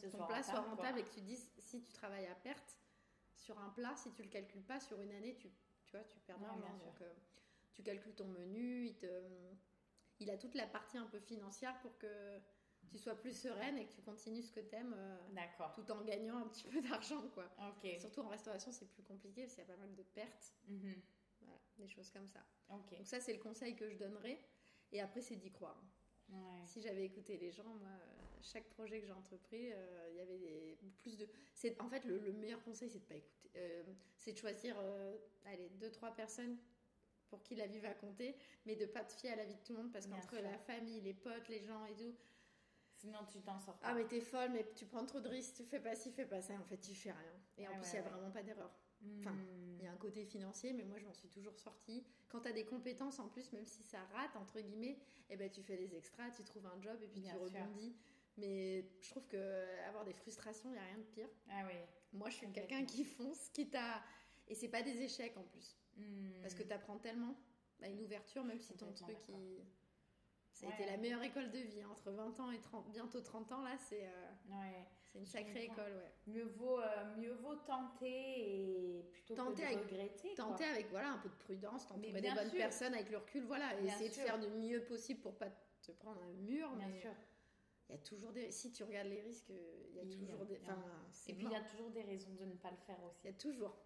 [0.00, 1.00] ton soit plat soit rentable, quoi.
[1.00, 2.76] et que tu dises, si tu travailles à perte
[3.34, 5.48] sur un plat, si tu le calcules pas sur une année, tu,
[5.84, 6.60] tu vois, tu perds Ouais, l'argent.
[6.60, 6.86] bien.
[6.86, 7.12] Donc, euh,
[7.72, 9.06] tu calcules ton menu, il, te,
[10.20, 12.38] il a toute la partie un peu financière pour que
[12.90, 14.96] tu sois plus sereine et que tu continues ce que tu aimes
[15.32, 15.72] D'accord.
[15.74, 17.48] tout en gagnant un petit peu d'argent, quoi.
[17.98, 20.94] Surtout en restauration, c'est plus compliqué parce qu'il y a pas mal de pertes, Mhm.
[21.40, 22.40] voilà, des choses comme ça.
[22.68, 24.40] Donc ça, c'est le conseil que je donnerais.
[24.92, 25.80] Et après, c'est d'y croire.
[26.30, 26.62] Ouais.
[26.66, 30.20] Si j'avais écouté les gens, moi, euh, chaque projet que j'ai entrepris, euh, il y
[30.20, 31.28] avait des- plus de.
[31.54, 33.50] C'est en fait le, le meilleur conseil, c'est de pas écouter.
[33.56, 33.82] Euh,
[34.16, 35.16] c'est de choisir, euh,
[35.46, 36.56] allez, deux trois personnes
[37.28, 39.60] pour qui la vie va compter, mais de pas te fier à la vie de
[39.62, 40.42] tout le monde parce Bien qu'entre sûr.
[40.42, 42.14] la famille, les potes, les gens et tout.
[43.00, 43.88] Sinon, tu t'en sors pas.
[43.88, 46.26] Ah mais t'es folle, mais tu prends trop de risques, tu fais pas ci, fais
[46.26, 46.54] pas ça.
[46.54, 47.32] En fait, tu fais rien.
[47.56, 48.70] Et en Ouais, plus, il ouais, y a vraiment pas d'erreur.
[49.20, 49.76] enfin, Hmm.
[49.78, 52.04] Il y a un côté financier, mais moi je m'en suis toujours sortie.
[52.28, 54.98] Quand tu as des compétences en plus, même si ça rate, entre guillemets,
[55.30, 57.46] eh ben, tu fais des extras, tu trouves un job et puis Bien tu sûr.
[57.62, 57.96] rebondis.
[58.36, 61.28] Mais je trouve que avoir des frustrations, il n'y a rien de pire.
[61.48, 61.76] Ah oui.
[62.12, 64.02] Moi je suis quelqu'un qui fonce, qui t'a.
[64.48, 65.78] Et c'est pas des échecs en plus.
[65.96, 66.32] Hmm.
[66.42, 67.34] Parce que tu apprends tellement
[67.80, 69.16] à une ouverture, même si ton truc.
[69.30, 69.64] il-
[70.52, 70.74] Ça a Ouais.
[70.76, 71.80] été la meilleure école de vie.
[71.80, 71.88] hein.
[71.90, 74.84] Entre 20 ans et 30, bientôt 30 ans, là, c'est euh, Ouais.
[75.14, 75.92] une sacrée école.
[75.92, 76.12] Ouais.
[76.26, 80.34] Mieux vaut, euh, mieux vaut tenter et plutôt Tenter que de avec- regretter.
[80.34, 80.44] quoi.
[80.44, 83.74] Tenter avec voilà, un peu de prudence, Mais des bonnes personnes avec le recul, voilà,
[83.78, 84.22] et Bien essayer sûr.
[84.24, 85.48] de faire du mieux possible pour pas
[85.82, 86.68] te prendre un mur.
[86.76, 87.10] Bien mais sûr.
[87.88, 88.50] il y a toujours des.
[88.52, 90.54] Si tu regardes les risques, il y a Il toujours des.
[90.56, 90.78] il Enfin,
[91.28, 93.26] Et puis il y a toujours des raisons de ne pas le faire Il aussi.
[93.26, 93.76] y a toujours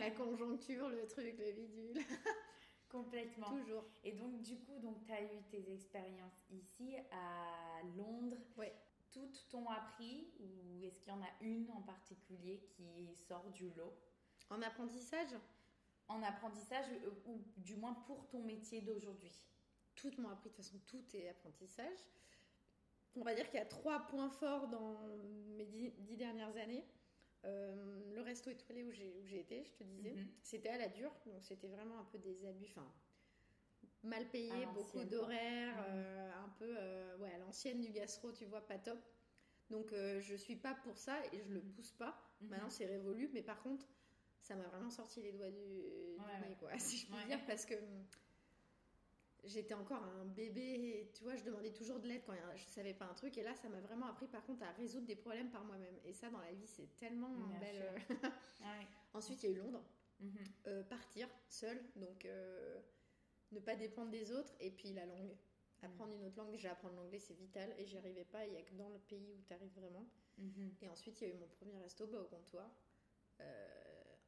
[0.00, 1.94] la conjoncture, le truc, le bidule,
[2.92, 3.48] Complètement.
[3.48, 3.84] toujours.
[4.04, 8.36] Et donc, du coup, donc, tu as eu tes expériences ici à Londres.
[8.56, 8.72] Ouais.
[9.10, 13.70] Toutes t'ont appris ou est-ce qu'il y en a une en particulier qui sort du
[13.70, 13.94] lot?
[14.50, 15.30] En apprentissage,
[16.08, 19.32] En apprentissage euh, ou du moins pour ton métier d'aujourd'hui?
[19.94, 20.50] Toutes m'ont appris.
[20.50, 21.98] De toute façon, tout est apprentissage.
[23.16, 24.96] On va dire qu'il y a trois points forts dans
[25.56, 26.84] mes dix, dix dernières années.
[27.44, 30.12] Euh, le resto étoilé où j'ai où j'ai été, je te disais.
[30.14, 30.28] Mhm.
[30.42, 32.86] C'était à la dure, donc c'était vraiment un peu des abus, enfin
[34.04, 35.76] mal payé, beaucoup d'horaires.
[35.76, 35.84] Mhm.
[35.88, 38.98] euh, un peu euh, ouais, à l'ancienne du gastro, tu vois, pas top.
[39.70, 42.14] Donc je suis pas pour ça et je le pousse pas.
[42.40, 42.48] Mhm.
[42.50, 43.86] Maintenant c'est révolu, mais par contre
[44.40, 45.82] ça m'a vraiment sorti les doigts du,
[46.18, 47.26] du Ouais, nez, quoi, si je puis Ouais.
[47.26, 47.74] dire, parce que
[49.44, 52.94] j'étais encore un bébé, et, tu vois, je demandais toujours de l'aide quand je savais
[52.94, 55.50] pas un truc, et là ça m'a vraiment appris par contre à résoudre des problèmes
[55.50, 55.96] par moi-même.
[56.04, 58.00] Et ça dans la vie c'est tellement Bien belle.
[58.06, 58.16] sûr.
[58.60, 58.86] Ouais.
[59.14, 59.82] Ensuite il y a eu Londres
[60.20, 60.38] Mhm.
[60.68, 62.80] euh, partir seul, donc euh,
[63.50, 65.34] ne pas dépendre des autres, et puis la langue.
[65.82, 68.56] Apprendre une autre langue, déjà apprendre l'anglais c'est vital, et j'y arrivais pas, il y
[68.56, 70.06] a que dans le pays où tu arrives vraiment.
[70.38, 70.76] Mhm.
[70.80, 72.70] Et ensuite il y a eu mon premier resto bah, au comptoir.
[73.40, 73.68] Euh,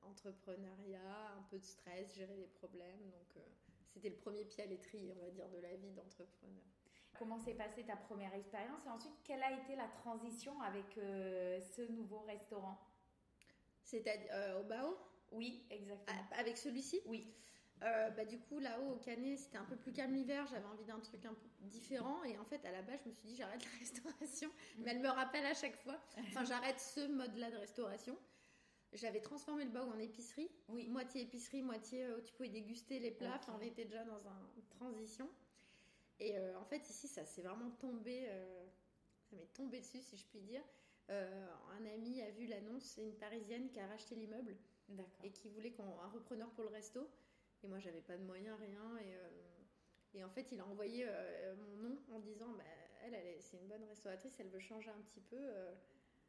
[0.02, 3.40] entrepreneuriat, un peu de stress, gérer des problèmes, donc euh,
[3.94, 6.64] c'était le premier pied à l'étrier, on va dire, de la vie d'entrepreneur.
[7.16, 11.60] Comment s'est passée ta première expérience et ensuite quelle a été la transition avec euh,
[11.60, 12.76] ce nouveau restaurant?
[13.84, 14.98] C'est-à-dire euh, au Bao,
[15.30, 16.18] Oui, exactement.
[16.32, 17.00] Ah, avec celui-ci?
[17.06, 17.32] Oui.
[17.82, 20.46] Euh, bah, du coup, là-haut, au Canet, c'était un peu plus calme l'hiver.
[20.48, 22.24] J'avais envie d'un truc un peu différent.
[22.24, 24.50] Et en fait, à la base, je me suis dit, j'arrête la restauration.
[24.78, 25.98] Mais elle me rappelle à chaque fois.
[26.18, 28.16] Enfin, j'arrête ce mode-là de restauration.
[28.94, 30.50] J'avais transformé le baou en épicerie.
[30.68, 30.88] Oui.
[30.88, 33.34] Moitié épicerie, moitié euh, où tu pouvais déguster les plats.
[33.34, 33.40] Ok.
[33.42, 35.28] Enfin, on était déjà dans un- une transition.
[36.20, 38.26] Et euh, en fait, ici, ça s'est vraiment tombé.
[38.28, 38.66] euh,
[39.30, 40.62] ça m'est tombé dessus, si je puis dire.
[41.10, 42.84] Euh, un ami a vu l'annonce.
[42.84, 44.56] C'est une parisienne qui a racheté l'immeuble
[45.24, 47.08] et qui voulait qu'on un repreneur pour le resto.
[47.62, 48.96] Et moi, j'avais pas de moyens, rien.
[48.98, 49.28] Et, euh,
[50.14, 52.62] et en fait, il a envoyé euh, mon nom en disant bah,
[53.02, 55.36] elle, elle est- c'est une bonne restauratrice, elle veut changer un petit peu.
[55.38, 55.74] euh,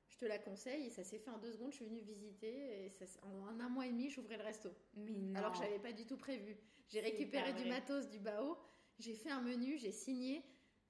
[0.10, 0.86] je te la conseille.
[0.86, 1.72] Et ça s'est fait en deux secondes.
[1.72, 2.86] Je suis venue visiter.
[2.86, 4.70] Et ça, en un, mois et demi, j'ouvrais le resto.
[4.96, 5.36] Mais non.
[5.40, 6.58] Alors que j'avais pas du tout prévu.
[6.88, 8.58] J'ai récupéré du matos du BAO.
[9.00, 10.38] J'ai fait un menu, j'ai signé.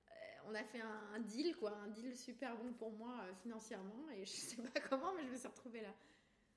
[0.07, 0.11] Euh,
[0.47, 4.09] on a fait un, un deal, quoi, un deal super bon pour moi euh, financièrement.
[4.11, 5.93] Et je sais pas comment, mais je me suis retrouvée là.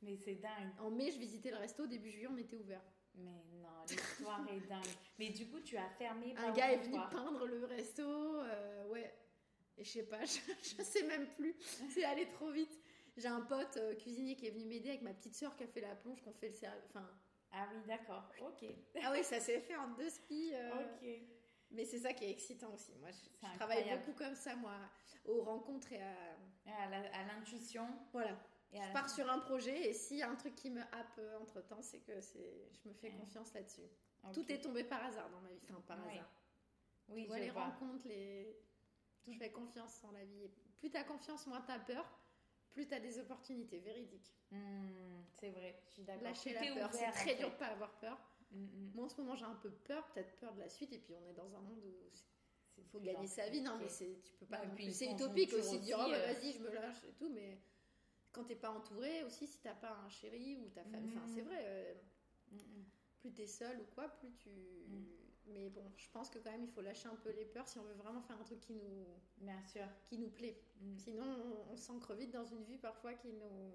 [0.03, 0.71] Mais c'est dingue.
[0.79, 1.87] En mai, je visitais le resto.
[1.87, 2.83] Début juillet, on était ouvert.
[3.15, 4.85] Mais non, l'histoire est dingue.
[5.19, 6.35] Mais du coup, tu as fermé.
[6.37, 8.03] Un gars est venu peindre le resto.
[8.03, 9.13] euh, ouais.
[9.79, 10.39] Et je sais pas, je,
[10.77, 11.55] je sais même plus.
[11.91, 12.79] C'est allé trop vite.
[13.17, 15.67] J'ai un pote euh, cuisinier qui est venu m'aider avec ma petite soeur qui a
[15.67, 16.85] fait la plonge, qu'on fait le service.
[16.91, 17.09] Enfin,
[17.53, 18.29] Ah oui, d'accord.
[18.41, 18.65] Ok.
[19.03, 20.53] ah oui, ça s'est fait en deux skis.
[20.55, 21.09] euh, Ok.
[21.71, 22.95] Mais c'est ça qui est excitant aussi.
[22.97, 24.75] Moi, je, travaille beaucoup comme ça, moi,
[25.27, 26.15] aux rencontres et à.
[26.67, 27.87] À l'intuition.
[28.13, 28.37] Voilà.
[28.73, 31.21] Et Je pars sur un projet et s'il y a un truc qui me happe
[31.41, 33.17] entre temps, c'est que c'est, je me fais Ouais.
[33.17, 33.89] confiance là-dessus.
[34.35, 35.61] Tout est tombé par hasard dans ma vie.
[35.71, 36.31] Enfin, par hasard.
[37.09, 37.65] Oui, Tu vois, les vois.
[37.65, 38.55] rencontres, les.
[39.27, 40.49] Je fais confiance en la vie.
[40.79, 42.09] Plus t'as confiance, moins t'as peur,
[42.71, 44.33] plus t'as des opportunités véridiques.
[44.51, 46.23] Hmm, c'est vrai, je suis d'accord.
[46.23, 48.19] Lâcher la peur, c'est très dur de pas avoir peur.
[48.51, 48.93] Hmm, hmm.
[48.95, 51.15] Moi en ce moment j'ai un peu peur, peut-être peur de la suite, et puis
[51.15, 52.11] on est dans un monde où
[52.79, 53.61] il faut gagner sa vie.
[53.61, 54.63] Non, mais c'est, tu peux pas.
[54.93, 57.61] C'est utopique aussi de dire oh, bah, euh, vas-y, je me lâche et tout, mais
[58.33, 61.29] quand t'es pas entouré aussi, si t'as pas un chéri ou ta enfin Mhm.
[61.35, 61.95] c'est vrai, euh,
[62.53, 62.85] hmm.
[63.21, 64.51] plus t'es seul ou quoi, plus tu.
[65.49, 65.53] Mm.
[65.55, 67.79] Mais bon, je pense que quand même il faut lâcher un peu les peurs si
[67.79, 69.07] on veut vraiment faire un truc qui nous,
[69.39, 69.87] Bien sûr.
[70.05, 70.61] qui nous plaît.
[70.81, 70.97] Hmm.
[70.99, 71.25] Sinon,
[71.69, 73.73] on, on s'ancre vite dans une vie parfois qui nous.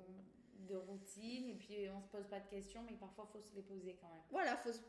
[0.70, 3.64] De routine, et puis on se pose pas de questions, mais parfois faut se les
[3.64, 4.22] poser quand même.
[4.30, 4.80] Voilà, faut se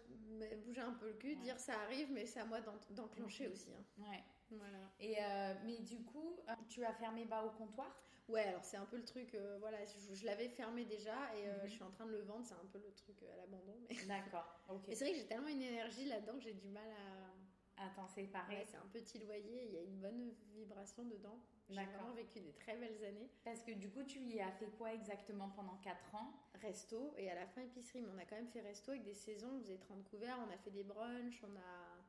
[0.64, 1.37] bouger un peu le cul, Ouais.
[1.42, 3.53] dire ça arrive, mais c'est à moi d'en- d'enclencher Mhm.
[3.53, 3.70] aussi.
[3.75, 3.85] hein.
[4.09, 4.23] Ouais.
[4.53, 4.79] Voilà.
[5.01, 7.92] Et euh, mais du coup, euh, tu as fermé bas au comptoir?
[8.28, 11.46] Ouais, alors c'est un peu le truc, euh, voilà, je, je l'avais fermé déjà et
[11.48, 11.68] euh, Mhm.
[11.68, 13.76] je suis en train de le vendre, c'est un peu le truc euh, à l'abandon.
[13.88, 14.46] Mais, D'accord.
[14.70, 14.84] Ok.
[14.88, 17.84] mais c'est vrai que j'ai tellement une énergie là-dedans que j'ai du mal à.
[17.87, 18.58] Attends, c'est pareil.
[18.58, 21.38] Ouais, c'est un petit loyer, il y a une bonne vibration dedans.
[21.68, 23.28] J'ai vraiment vécu des très belles années.
[23.42, 26.32] Parce que du coup, tu y as fait quoi exactement pendant 4 ans?
[26.62, 29.14] Resto et à la fin épicerie, mais on a quand même fait resto avec des
[29.14, 32.04] saisons, on faisait 30 couverts, on a fait des brunchs, on a.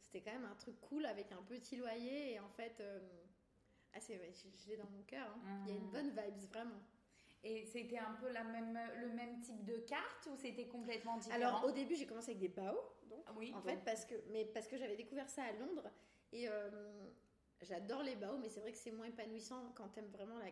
[0.00, 2.80] C'était quand même un truc cool avec un petit loyer et en fait.
[2.80, 2.98] euh,
[3.94, 5.26] Ah, c'est, ouais, je, je l'ai dans mon cœur.
[5.28, 5.62] hein.
[5.66, 5.90] Il y a une Mhm.
[5.90, 6.80] bonne vibes, vraiment.
[7.44, 11.34] Et c'était un peu la même, le même type de carte ou c'était complètement différent?
[11.34, 12.78] Alors au début j'ai commencé avec des bao,
[13.10, 15.52] donc Ah oui, en donc- fait parce que mais parce que j'avais découvert ça à
[15.54, 15.90] Londres
[16.32, 16.70] et euh,
[17.62, 20.46] j'adore les bao, mais c'est vrai que c'est moins épanouissant quand t'aimes vraiment la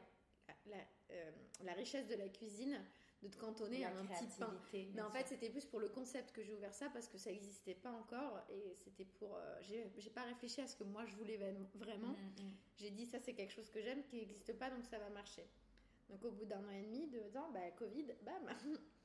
[0.48, 1.30] la, la, euh,
[1.62, 2.84] la richesse de la cuisine
[3.22, 4.54] de te cantonner la à un petit pain.
[4.94, 7.30] Mais en fait c'était plus pour le concept que j'ai ouvert ça parce que ça
[7.30, 11.14] n'existait pas encore et c'était pour euh, j'ai pas réfléchi à ce que moi je
[11.16, 11.36] voulais
[11.74, 12.12] vraiment.
[12.12, 14.98] Mm, mm, J'ai dit ça c'est quelque chose que j'aime qui n'existe pas donc ça
[14.98, 15.46] va marcher.
[16.10, 18.48] Donc au bout d'un an et demi, ans, bah Covid, bam.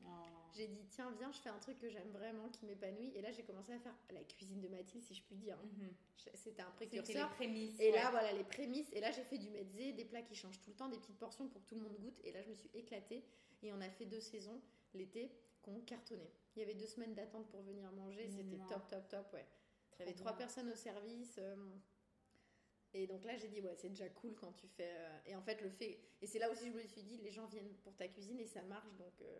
[0.07, 0.09] Oh.
[0.53, 3.11] j'ai dit, tiens, viens, je fais un truc que j'aime vraiment, qui m'épanouit.
[3.15, 5.57] Et là, j'ai commencé à faire la cuisine de Mathilde, si je puis dire.
[5.57, 5.93] Mhm.
[6.33, 7.29] C'était un C'était les précurseur.
[7.35, 7.79] prémices.
[7.79, 7.95] Et ouais.
[7.95, 8.91] là, voilà, les prémices.
[8.93, 11.17] Et là, j'ai fait du mezze, des plats qui changent tout le temps, des petites
[11.17, 12.19] portions pour que tout le monde goûte.
[12.23, 13.23] Et là, je me suis éclatée.
[13.63, 14.59] Et on a fait deux saisons,
[14.93, 16.31] l'été, qu'on cartonnait.
[16.55, 18.27] Il y avait deux semaines d'attente pour venir manger.
[18.29, 19.45] C'était top, top, top, ouais.
[19.91, 20.37] Trop J'avais trois bien.
[20.37, 21.35] personnes au service.
[21.39, 21.55] euh,
[22.97, 24.89] et donc là, j'ai dit, ouais, c'est déjà cool quand tu fais.
[24.89, 25.99] euh, et en fait, le fait.
[26.21, 28.45] Et c'est là aussi, je me suis dit, les gens viennent pour ta cuisine et
[28.47, 28.89] ça marche.
[28.97, 29.39] Donc euh,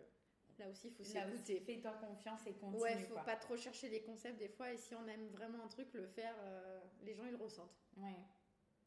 [0.58, 1.60] là aussi, il faut s'écouter.
[1.60, 2.82] fais-toi confiance et continue.
[2.82, 3.24] Ouais, faut quoi.
[3.24, 4.72] pas trop chercher les concepts des fois.
[4.72, 7.74] Et si on aime vraiment un truc, le faire, euh, les gens ils le ressentent.
[7.96, 8.20] Ouais,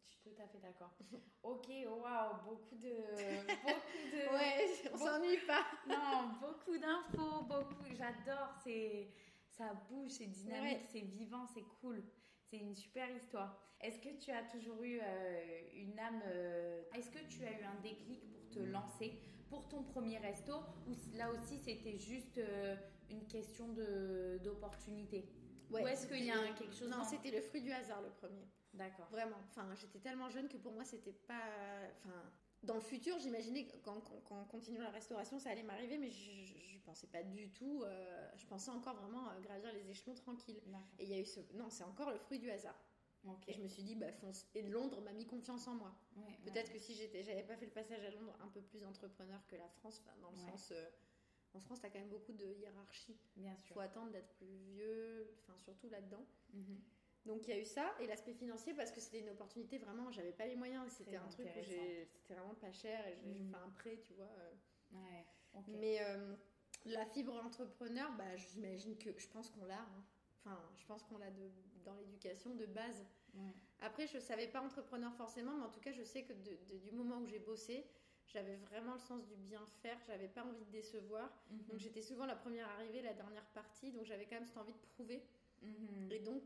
[0.05, 0.93] je suis tout à fait d'accord.
[1.43, 2.93] ok, waouh, beaucoup de.
[2.93, 4.33] beaucoup de.
[4.35, 5.65] Ouais, on s'ennuie pas.
[5.87, 7.85] Non, beaucoup d'infos, beaucoup.
[7.97, 8.53] J'adore.
[8.63, 9.09] C'est,
[9.49, 10.85] ça bouge, c'est dynamique, Ouais.
[10.91, 12.03] c'est vivant, c'est cool.
[12.49, 13.61] C'est une super histoire.
[13.81, 17.63] Est-ce que tu as toujours eu euh, une âme euh, Est-ce que tu as eu
[17.63, 19.13] un déclic pour te lancer
[19.49, 20.53] pour ton premier resto
[20.87, 22.75] ou là aussi c'était juste euh,
[23.09, 25.29] une question de d'opportunité?
[25.71, 28.01] Ouais, Ou est-ce qu'il y a un- quelque chose Non, c'était le fruit du hasard
[28.01, 28.47] le premier.
[28.73, 29.07] D'accord.
[29.11, 29.37] Vraiment.
[29.49, 31.43] Enfin, j'étais tellement jeune que pour moi, c'était pas.
[31.97, 32.31] Enfin,
[32.63, 35.97] dans le futur, j'imaginais que quand, quand, quand on continue la restauration, ça allait m'arriver,
[35.97, 37.83] mais je, je pensais pas du tout.
[37.83, 40.61] euh, je pensais encore vraiment euh, gravir les échelons tranquille.
[40.97, 41.39] Et il y a eu ce.
[41.53, 42.77] Non, c'est encore le fruit du hasard.
[43.47, 44.45] Et je me suis dit, bah fonce.
[44.55, 45.93] Et Londres m'a mis confiance en moi.
[46.15, 46.73] Ouais, Peut-être ouais.
[46.73, 49.55] que si j'étais, j'avais pas fait le passage à Londres un peu plus entrepreneur que
[49.57, 50.43] la France, dans le Ouais.
[50.51, 50.71] sens.
[50.71, 50.89] euh,
[51.53, 53.17] en France, t'as quand même beaucoup de hiérarchie.
[53.35, 53.73] Bien Il sûr.
[53.73, 56.25] faut attendre d'être plus vieux, enfin surtout là-dedans.
[56.53, 56.79] Mhm.
[57.25, 60.09] Donc il y a eu ça et l'aspect financier parce que c'était une opportunité vraiment,
[60.11, 63.51] j'avais pas les moyens c'était un truc où c'était vraiment pas cher et j'ai Mhm.
[63.51, 64.29] fait un prêt, tu vois.
[64.39, 64.53] euh.
[64.93, 65.25] Ouais.
[65.67, 66.33] Mais euh,
[66.85, 69.79] la fibre entrepreneur, bah j'imagine que je pense qu'on l'a.
[69.81, 70.03] hein.
[70.45, 71.29] Enfin, je pense qu'on l'a
[71.85, 73.05] dans l'éducation de base.
[73.35, 73.53] Ouais.
[73.81, 76.77] Après, je savais pas entrepreneur forcément, mais en tout cas, je sais que de- de-
[76.77, 77.85] du moment où j'ai bossé,
[78.27, 79.99] j'avais vraiment le sens du bien faire.
[80.07, 81.29] J'avais pas envie de décevoir.
[81.51, 81.63] Mhm.
[81.67, 83.91] Donc j'étais souvent la première arrivée, la dernière partie.
[83.91, 85.21] Donc j'avais quand même cette envie de prouver.
[85.61, 86.11] Mhm.
[86.11, 86.41] Et donc,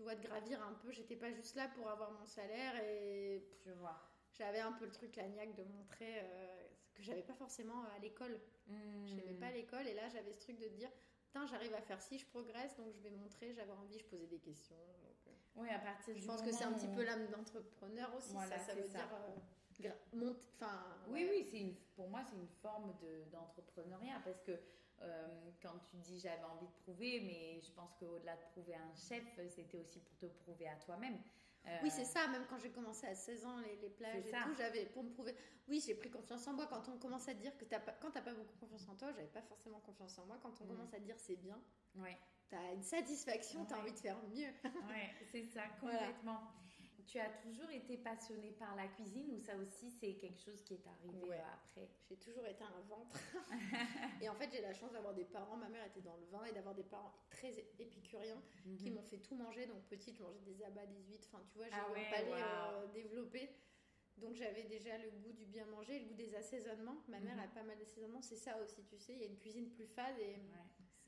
[0.00, 0.90] tu vois, de gravir un peu.
[0.92, 4.00] J'étais pas juste là pour avoir mon salaire et Je vois.
[4.32, 7.98] j'avais un peu le truc, la niaque de montrer euh, que j'avais pas forcément à
[7.98, 8.40] l'école.
[8.66, 9.40] Je n'aimais Mhm.
[9.40, 10.88] pas l'école et là, j'avais ce truc de dire,
[11.26, 13.52] putain, j'arrive à faire ci, je progresse, donc je vais montrer.
[13.52, 14.74] J'avais envie, je posais des questions.
[15.02, 18.14] donc, euh, Oui, à partir je du pense que c'est un petit peu l'âme d'entrepreneur
[18.16, 18.32] aussi.
[18.32, 19.00] Voilà, ça, ça veut ça.
[19.00, 19.36] dire euh,
[20.16, 20.40] monter.
[20.54, 21.30] Enfin, Oui, ouais.
[21.30, 24.52] oui, c'est une, pour moi, c'est une forme de- d'entrepreneuriat parce que
[25.62, 28.94] quand tu dis j'avais envie de prouver, mais je pense qu'au-delà de prouver à un
[28.94, 31.18] chef, c'était aussi pour te prouver à toi-même.
[31.82, 34.54] Oui, c'est ça, même quand j'ai commencé à 16 ans, les, les plages et tout,
[34.56, 35.34] j'avais, pour me prouver,
[35.68, 36.66] oui, j'ai pris confiance en moi.
[36.66, 39.12] Quand on commence à dire que t'as pas, quand t'as pas beaucoup confiance en toi,
[39.12, 40.38] j'avais pas forcément confiance en moi.
[40.42, 40.68] Quand on mm.
[40.68, 41.60] commence à dire c'est bien,
[41.96, 42.18] ouais.
[42.48, 44.48] t'as une satisfaction, t'as envie de faire mieux.
[44.64, 46.40] ouais, c'est ça, complètement.
[47.10, 50.74] Tu as toujours été passionnée par la cuisine ou ça aussi c'est quelque chose qui
[50.74, 51.88] est arrivé après?
[52.08, 53.16] J'ai toujours été un ventre.
[54.22, 56.44] et en fait j'ai la chance d'avoir des parents, ma mère était dans le vin
[56.44, 58.40] et d'avoir des parents très épicuriens
[58.78, 58.94] qui mhm.
[58.94, 59.66] m'ont fait tout manger.
[59.66, 62.42] Donc petite je mangeais des abats, des huîtres, enfin tu vois j'ai ah un palais
[62.44, 63.50] euh, développé.
[64.18, 67.02] Donc j'avais déjà le goût du bien manger, le goût des assaisonnements.
[67.08, 67.42] Ma mère mhm.
[67.42, 69.86] a pas mal d'assaisonnements, c'est ça aussi, tu sais, il y a une cuisine plus
[69.86, 70.36] fade et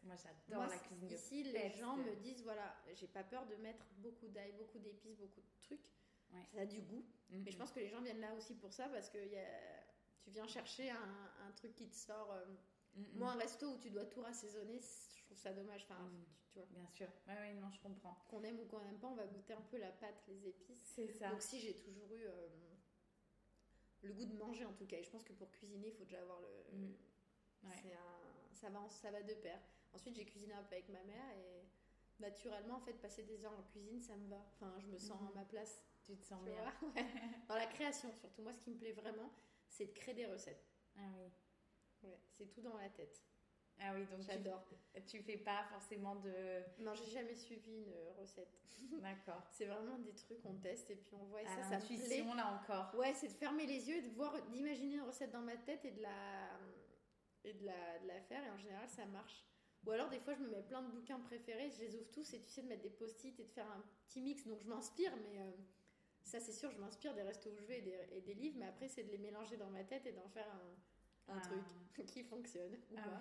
[0.04, 1.10] moi j'adore la cuisine.
[1.10, 5.16] Ici, les gens me disent voilà, j'ai pas peur de mettre beaucoup d'ail, beaucoup d'épices,
[5.16, 5.92] beaucoup de trucs.
[6.54, 7.04] Ça a du goût.
[7.30, 9.46] Mais je pense que les gens viennent là aussi pour ça parce que y a...
[10.22, 12.32] tu viens chercher un, un, truc qui te sort.
[12.32, 12.44] Euh,
[12.94, 13.06] mhm.
[13.14, 15.82] Moi, un resto où tu dois tout rassaisonner, je trouve ça dommage.
[15.84, 16.24] Enfin, mhm.
[16.52, 16.68] tu, vois.
[16.70, 17.08] Bien sûr.
[17.26, 18.16] Oui, oui, non, je comprends.
[18.28, 20.92] Qu'on aime ou qu'on n'aime pas, on va goûter un peu la pâte, les épices.
[20.94, 21.30] C'est ça.
[21.30, 22.48] Donc, si j'ai toujours eu euh,
[24.02, 26.04] le goût de manger, en tout cas, et je pense que pour cuisiner, il faut
[26.04, 26.48] déjà avoir le.
[27.68, 27.74] Ouais.
[27.94, 28.54] Un...
[28.54, 29.60] ça, va, ça va de pair.
[29.94, 31.66] Ensuite, j'ai cuisiné un peu avec ma mère et
[32.20, 34.44] naturellement, en fait, passer des heures en cuisine, ça me va.
[34.54, 35.82] Enfin, je me sens à ma place.
[36.04, 36.54] Tu te sens bien.
[37.48, 38.42] Dans la création, surtout.
[38.42, 39.30] Moi, ce qui me plaît vraiment,
[39.68, 40.64] c'est de créer des recettes.
[40.96, 41.30] Ah oui.
[42.02, 43.22] Ouais, c'est tout dans la tête.
[43.80, 44.64] Ah oui, donc j'adore.
[44.94, 46.62] Tu, tu, fais pas forcément de.
[46.80, 48.58] Non, j'ai jamais suivi une recette.
[49.00, 49.42] D'accord.
[49.50, 52.24] c'est vraiment des trucs qu'on teste et puis on voit et ça, ça me plaît.
[52.36, 52.94] là encore.
[52.98, 55.92] Ouais, c'est de fermer les yeux, de voir, d'imaginer une recette dans ma tête et
[55.92, 56.48] de la
[57.44, 59.44] et de la, de la faire et en général ça marche.
[59.84, 62.32] Ou alors, des fois, je me mets plein de bouquins préférés, je les ouvre tous
[62.34, 64.46] et tu sais, de mettre des post-it et de faire un petit mix.
[64.46, 65.50] Donc, je m'inspire, mais euh,
[66.22, 68.88] ça, c'est sûr, je m'inspire des restos où je vais et des, livres, mais après,
[68.88, 71.48] c'est de les mélanger dans ma tête et d'en faire un, un ah.
[71.92, 72.78] truc qui fonctionne.
[72.96, 73.18] Ah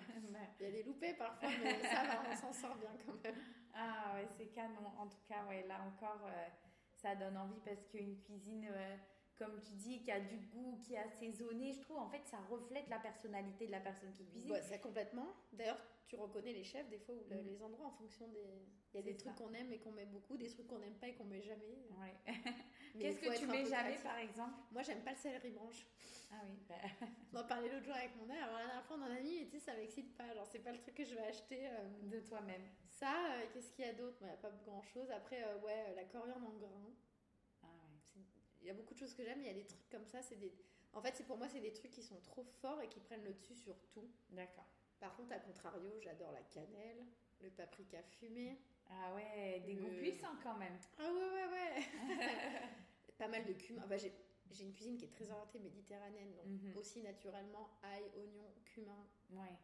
[0.60, 3.36] Il y a des loupés parfois, mais ça va, on s'en sort bien quand même.
[3.74, 4.86] Ah ouais, c'est canon.
[4.98, 6.48] En tout cas, ouais, là encore, euh,
[6.94, 8.68] ça donne envie parce qu'une cuisine.
[8.70, 8.96] Euh,
[9.38, 12.38] comme tu dis, qui a du goût, qui est assaisonné, je trouve en fait ça
[12.48, 14.52] reflète la personnalité de la personne qui cuisine.
[14.52, 15.26] Ouais, ça complètement.
[15.52, 15.80] D'ailleurs,
[16.12, 17.46] tu reconnais les chefs des fois ou mm.
[17.46, 18.68] les endroits en fonction des.
[18.92, 20.96] Il y a des trucs qu'on aime et qu'on met beaucoup, des trucs qu'on n'aime
[20.96, 21.78] pas et qu'on met jamais.
[21.98, 22.14] Ouais.
[23.00, 24.52] Qu'est-ce que tu mets jamais par exemple?
[24.70, 25.86] Moi j'aime pas le céleri branche.
[26.30, 26.58] Ah oui.
[26.68, 26.74] Bah.
[27.32, 28.44] on en parlait l'autre jour avec mon mère.
[28.44, 30.24] Alors la dernière fois on en a mis et tu sais ça m'excite pas.
[30.24, 31.68] Alors c'est pas le truc que je vais acheter.
[31.68, 32.62] Euh, de toi-même.
[32.90, 34.18] Ça, euh, qu'est-ce qu'il y a d'autre?
[34.20, 35.10] Il n'y a pas grand chose.
[35.10, 36.92] Après, euh, ouais, la coriandre en grain.
[37.62, 38.22] Ah ouais.
[38.60, 39.40] Il y a beaucoup de choses que j'aime.
[39.40, 40.20] Il y a des trucs comme ça.
[40.20, 40.52] C'est des.
[40.92, 43.32] En fait, pour moi c'est des trucs qui sont trop forts et qui prennent le
[43.32, 44.06] dessus sur tout.
[44.28, 44.68] D'accord.
[45.02, 47.04] Par contre, à contrario, j'adore la cannelle,
[47.40, 48.56] le paprika fumé.
[48.88, 50.78] Ah ouais, des goûts puissants quand même.
[50.96, 51.82] Ah ouais, ouais, ouais.
[53.18, 53.82] Pas mal de cumin.
[53.84, 56.76] Enfin, j'ai une cuisine qui est très orientée méditerranéenne, donc mhm.
[56.76, 59.04] aussi naturellement ail, oignon, cumin.
[59.32, 59.58] Ouais.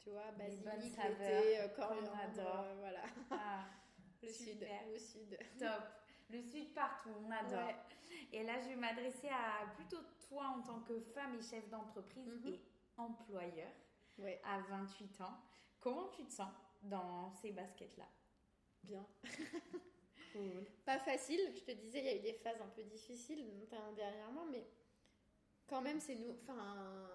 [0.00, 2.10] Tu vois, basilic, l'été, euh, coriandre.
[2.40, 3.02] Euh, voilà.
[3.30, 3.64] Ah,
[4.24, 5.38] le sud, le sud.
[5.56, 5.84] Top.
[6.30, 7.74] Le sud partout, on adore.
[8.32, 12.44] Et là, je vais m'adresser à plutôt toi en tant que femme et chef d'entreprise
[12.44, 12.54] mhm.
[12.54, 12.60] et
[12.96, 13.70] employeur
[14.18, 14.40] ouais.
[14.44, 15.38] à 28 ans.
[15.80, 16.50] Comment tu te sens
[16.82, 18.08] dans ces baskets-là?
[18.84, 19.06] Bien.
[20.32, 20.66] cool.
[20.84, 23.92] Pas facile, je te disais, il y a eu des phases un peu difficiles, notamment
[23.92, 24.66] dernièrement, mais
[25.66, 26.30] quand même, c'est nous.
[26.30, 27.08] Enfin,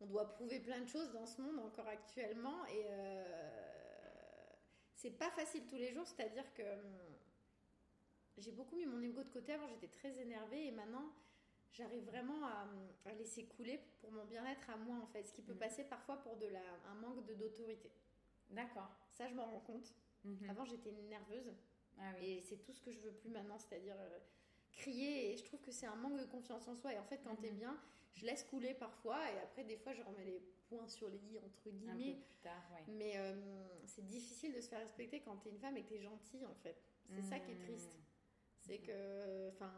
[0.00, 3.60] on doit prouver plein de choses dans ce monde encore actuellement, et euh,
[4.94, 7.16] c'est pas facile tous les jours, c'est-à-dire que hum,
[8.38, 11.12] j'ai beaucoup mis mon ego de côté avant, j'étais très énervée, et maintenant
[11.72, 12.66] j'arrive vraiment à,
[13.18, 15.58] laisser couler pour mon bien-être à moi en fait, ce qui peut mm.
[15.58, 17.90] passer parfois pour de la, un manque d'autorité.
[18.50, 18.90] D'accord.
[19.12, 19.94] Ça, je m'en rends compte.
[20.26, 20.50] Mm-hmm.
[20.50, 21.52] Avant, j'étais nerveuse.
[21.98, 24.18] Ah et c'est tout ce que je veux plus maintenant, c'est-à-dire euh,
[24.72, 25.32] crier.
[25.32, 26.94] Et je trouve que c'est un manque de confiance en soi.
[26.94, 27.54] Et en fait, quand tu es mm-hmm.
[27.54, 27.80] bien,
[28.14, 29.18] je laisse couler parfois.
[29.32, 32.14] Et après, des fois, je remets les points sur les i, entre guillemets.
[32.14, 33.34] plus tard, Mais euh,
[33.86, 36.00] c'est difficile de se faire respecter quand tu es une femme et que tu es
[36.00, 36.82] gentille, en fait.
[37.12, 37.94] C'est ça qui est triste.
[37.94, 38.02] Mm.
[38.60, 39.72] C'est que, enfin,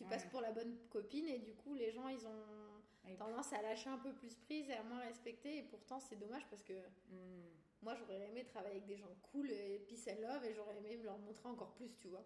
[0.00, 3.60] tu passes pour la bonne copine et du coup, les gens, ils ont tendance à
[3.60, 5.58] lâcher un peu plus prise et à moins respecter.
[5.58, 7.50] Et pourtant, c'est dommage parce que hmm.
[7.82, 10.96] moi, j'aurais aimé travailler avec des gens cool et peace and love et j'aurais aimé
[10.96, 12.24] me leur montrer encore plus, tu vois.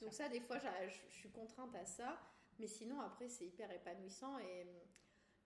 [0.00, 2.20] Donc, ça, des fois, je suis contrainte à ça.
[2.60, 4.66] Mais sinon, après, c'est hyper épanouissant et.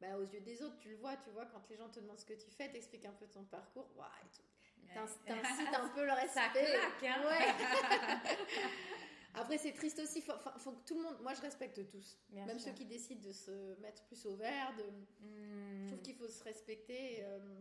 [0.01, 2.19] Bah, aux yeux des autres, tu le vois, tu vois, quand les gens te demandent
[2.19, 6.41] ce que tu fais, t'expliques un peu ton parcours, ouais, t'incites un peu le respect.
[6.41, 8.67] Ça claque, hein ouais.
[9.35, 10.21] Après, c'est triste aussi.
[10.21, 11.17] Faut, faut, que tout le monde.
[11.23, 12.19] Moi, je respecte tous.
[12.31, 14.75] même ceux qui décident de se mettre plus au vert.
[14.77, 14.83] De...
[15.25, 15.85] Hmm.
[15.85, 17.25] Je trouve qu'il faut se respecter.
[17.25, 17.61] Euh,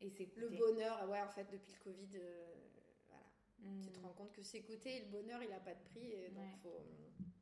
[0.00, 1.08] et c'est le bonheur.
[1.08, 2.54] Ouais, en fait, depuis le Covid, euh,
[3.08, 3.24] voilà.
[3.82, 4.04] Tu te hmm.
[4.04, 6.12] rends compte que s'écouter, le bonheur, il n'a pas de prix.
[6.12, 6.86] Et donc, il faut,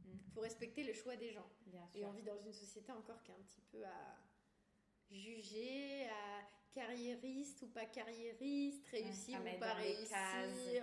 [0.05, 0.19] hmm.
[0.35, 1.49] faut respecter le choix des gens.
[1.67, 4.19] Bien et on vit dans une société encore qui est un petit peu à
[5.11, 10.09] juger, à carriériste ou pas carriériste, réussir à ou pas réussir.
[10.09, 10.81] cases et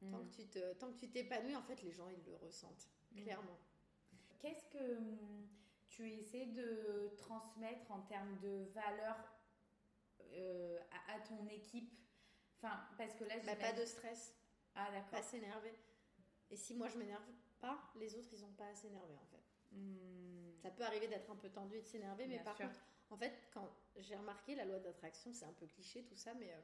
[0.00, 0.30] Tant Mm.
[0.30, 3.22] que tu te, tant que tu t'épanouis, en fait, les gens ils le ressentent Mm.
[3.22, 3.58] clairement.
[4.38, 5.48] Qu'est-ce que hum,
[5.88, 9.16] tu essaies de transmettre en termes de valeur
[10.20, 11.92] euh, à, à ton équipe?
[12.56, 14.34] Enfin, parce que là, Bah, pas de stress,
[14.74, 15.22] Ah, pas d'accord.
[15.24, 15.72] s'énerver.
[16.50, 17.24] Et si moi je m'énerve
[17.60, 19.44] pas, les autres ils ont pas à s'énerver en fait.
[19.72, 22.66] Hum, Ça peut arriver d'être un peu tendu et de s'énerver, mais Bien par sûr.
[22.66, 22.80] contre,
[23.10, 26.52] en fait, quand j'ai remarqué la loi d'attraction, c'est un peu cliché tout ça, mais
[26.52, 26.60] euh,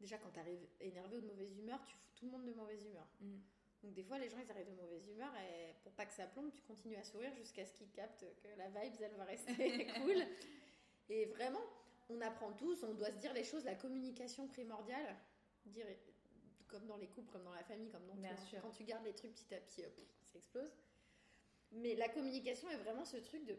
[0.00, 2.52] déjà quand tu arrives énervé ou de mauvaise humeur, tu fous tout le monde de
[2.52, 3.06] mauvaise humeur.
[3.20, 3.40] hum.
[3.82, 6.26] Donc des fois, les gens ils arrivent de mauvaise humeur et pour pas que ça
[6.26, 9.86] plombe, tu continues à sourire jusqu'à ce qu'ils captent que la vibe elle va rester
[10.02, 10.26] cool.
[11.08, 11.62] Et vraiment,
[12.08, 15.16] on apprend tous, on doit se dire les choses, la communication primordiale,
[15.64, 15.86] dire
[16.66, 18.46] comme dans les couples, comme dans la famille, comme dans Bien tout.
[18.46, 18.60] sûr.
[18.62, 20.70] Quand tu gardes les trucs petit à petit, pff, ça explose.
[21.70, 23.56] Mais la communication est vraiment ce truc de,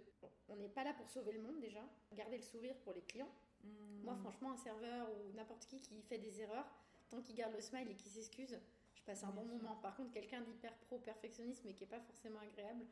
[0.48, 1.82] on n'est pas là pour sauver le monde déjà,
[2.14, 3.32] garder le sourire pour les clients.
[3.64, 3.70] Hum.
[4.04, 6.68] Moi, franchement, un serveur ou n'importe qui qui fait des erreurs,
[7.10, 8.60] tant qu'il garde le smile et qu'il s'excuse,
[8.94, 9.76] je passe un bon moment.
[9.78, 12.86] Par contre, quelqu'un d'hyper pro, perfectionniste, mais qui est pas forcément agréable,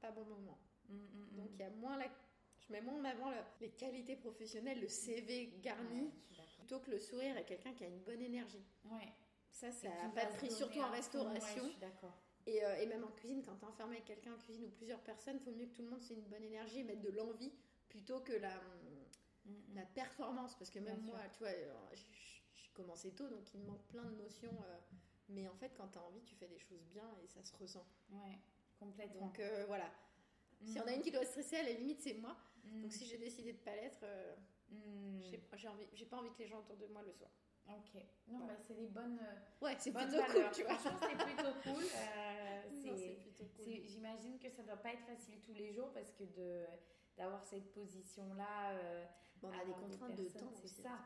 [0.00, 0.58] pas bon moment.
[0.90, 1.28] Hum, hum.
[1.36, 2.06] Donc, il y a moins la...
[2.58, 6.10] je mets moins en avant le- les qualités professionnelles, le CV garni,
[6.58, 8.64] plutôt que le sourire et quelqu'un qui a une bonne énergie.
[8.84, 9.12] Ouais.
[9.50, 11.62] Ça, ça n'a pas de prix, surtout à en restauration.
[11.62, 12.12] ouais, je suis d'accord.
[12.46, 15.00] Et, euh, et même en cuisine, quand t'es enfermé avec quelqu'un en cuisine ou plusieurs
[15.00, 17.52] personnes, faut mieux que tout le monde ait une bonne énergie et mettre de l'envie
[17.88, 18.52] plutôt que la.
[19.74, 20.54] La performance.
[20.56, 23.86] Parce que même Bien moi, tu vois, euh, j'ai commencé tôt, donc il me manque
[23.88, 24.52] plein de notions.
[24.62, 24.78] euh,
[25.28, 27.86] mais en fait, quand t'as envie, tu fais des choses bien et ça se ressent.
[28.10, 28.38] Ouais,
[28.78, 29.26] complètement.
[29.26, 29.90] Donc euh, voilà.
[30.64, 32.36] Si Hum, on a une qui doit stresser, à la limite, c'est moi.
[32.64, 34.34] Donc si j'ai décidé de pas l'être, euh,
[34.72, 35.20] hum.
[35.22, 35.38] j'ai
[36.06, 37.30] pas envie que les gens autour de moi le soient.
[37.68, 37.94] Ok.
[38.28, 38.54] Non, Voilà.
[38.54, 39.18] bah, c'est des bonnes,
[39.60, 40.78] Ouais, c'est plutôt cool, tu vois.
[41.00, 41.84] C'est plutôt cool.
[41.84, 43.64] C'est- plutôt cool.
[43.86, 46.64] J'imagine que ça doit pas être facile tous les jours parce que de
[47.16, 48.72] d'avoir cette position-là.
[48.74, 49.10] euh, Bon,
[49.42, 50.82] on a des avoir contraintes de temps C'est aussi.
[50.82, 50.98] ça.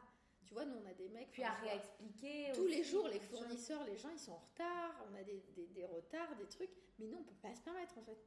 [0.46, 1.30] Tu vois, nous, on a des mecs.
[1.30, 2.52] Puis à réexpliquer.
[2.54, 4.94] Tous les jours, les des fournisseurs, les gens, ils sont en retard.
[5.10, 6.70] On a des, des- des retards, des trucs.
[6.98, 8.18] Mais nous, on peut pas se permettre, en fait.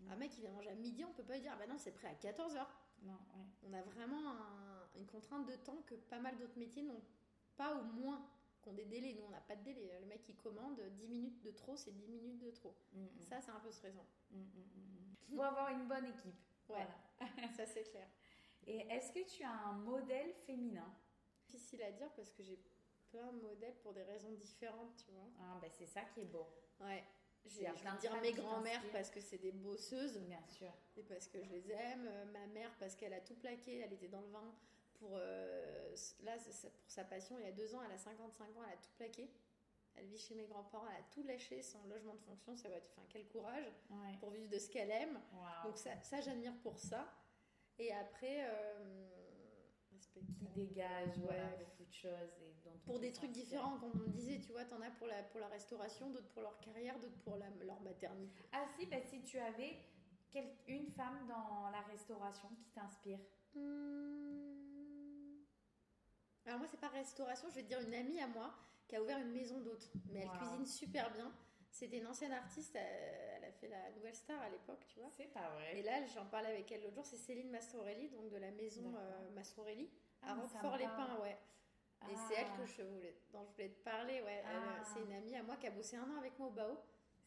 [0.00, 0.10] Mm.
[0.10, 1.76] Un mec qui vient manger à midi, on peut pas lui dire, ah bah non,
[1.78, 2.66] c'est prêt à 14h.
[3.02, 3.44] Non, ouais.
[3.68, 7.02] On a vraiment un- une contrainte de temps que pas mal d'autres métiers n'ont
[7.56, 8.26] pas ou moins
[8.62, 9.14] qu'ont des délais.
[9.14, 9.90] Nous, on n'a pas de délai.
[10.00, 12.74] Le mec qui commande 10 minutes de trop, c'est 10 minutes de trop.
[12.94, 13.24] Mm, mm.
[13.28, 14.06] Ça, c'est un peu stressant.
[14.30, 15.36] Mm, mm, mm, mm.
[15.36, 16.34] Faut avoir une bonne équipe.
[16.68, 16.86] Ouais.
[17.18, 17.52] Voilà.
[17.54, 18.08] Ça, c'est clair.
[18.66, 20.92] Et est-ce que tu as un modèle féminin?
[21.48, 22.58] Difficile à dire parce que j'ai
[23.10, 25.28] plein de modèles pour des raisons différentes, tu vois.
[25.40, 26.46] ah, bah, C'est ça qui est beau.
[26.80, 27.04] Ouais.
[27.48, 30.72] J'ai de dire mes grands-mères parce que c'est des bosseuses Bien sûr.
[30.96, 32.04] et parce que je les aime.
[32.08, 34.52] Euh, Ma mère parce qu'elle a tout plaqué, elle était dans le vin
[34.94, 37.38] pour euh, là pour sa passion.
[37.38, 39.30] Il y a deux ans, elle a 55 ans, elle a tout plaqué.
[39.94, 42.76] Elle vit chez mes grands-parents, elle a tout lâché, son logement de fonction, ça va
[42.78, 44.16] enfin quel courage Ouais.
[44.18, 45.18] pour vivre de ce qu'elle aime.
[45.64, 47.06] Donc ça, ça j'admire pour ça.
[47.78, 49.06] Et après, euh,
[50.38, 51.58] Qui dégage voilà, Ouais.
[51.58, 52.32] beaucoup de choses.
[52.40, 55.06] Et dont on pour des trucs différents, comme on disait, tu vois, t'en as pour
[55.06, 58.44] la, pour la restauration, d'autres pour leur carrière, d'autres pour la- leur maternité.
[58.52, 59.76] Ah si, bah, si tu avais
[60.30, 63.18] quel- une femme dans la restauration qui t'inspire.
[63.54, 65.42] Hmm.
[66.46, 68.54] Alors moi, c'est pas restauration, je vais te dire une amie à moi
[68.86, 71.32] qui a ouvert une maison d'hôtes, mais elle cuisine super bien.
[71.76, 75.10] C'était une ancienne artiste, elle, a fait la Nouvelle Star à l'époque, tu vois.
[75.14, 75.78] C'est pas vrai.
[75.78, 78.94] Et là, j'en parlais avec elle l'autre jour, c'est Céline Mastrorelli, donc de la maison
[78.96, 79.90] euh, Mastrorelli,
[80.22, 81.36] Ah, à ça me Roquefort-les-Pins, ouais.
[82.08, 84.42] Et Ah, c'est elle que je voulais, dont je voulais te parler, ouais.
[84.46, 84.82] Ah.
[84.84, 86.78] c'est une amie à moi qui a bossé un an avec moi au BAO.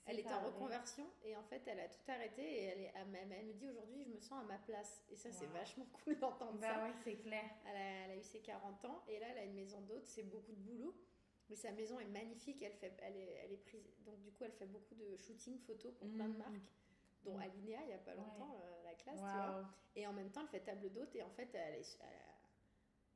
[0.07, 0.47] Elle pas en vrai.
[0.49, 3.69] reconversion et en fait, elle a tout arrêté et elle, est, elle, elle me dit
[3.69, 5.03] aujourd'hui, je me sens à ma place.
[5.11, 6.73] Et ça, c'est vachement cool d'entendre ça.
[6.73, 7.43] Bah ouais, c'est clair.
[7.67, 10.07] Elle a, elle a eu ses 40 ans et là, elle a une maison d'hôte,
[10.07, 10.95] c'est beaucoup de boulot.
[11.49, 13.89] Mais sa maison est magnifique, elle, fait, elle, est, elle est prise.
[14.05, 16.37] Donc, du coup, elle fait beaucoup de shooting photos pour plein de Mhm.
[16.37, 16.71] marques,
[17.23, 17.41] dont Mhm.
[17.41, 18.17] Alinea, il n'y a pas Ouais.
[18.17, 19.65] longtemps, euh, la classe, tu vois.
[19.95, 22.39] Et en même temps, elle fait table d'hôte et en fait, elle est- elle a-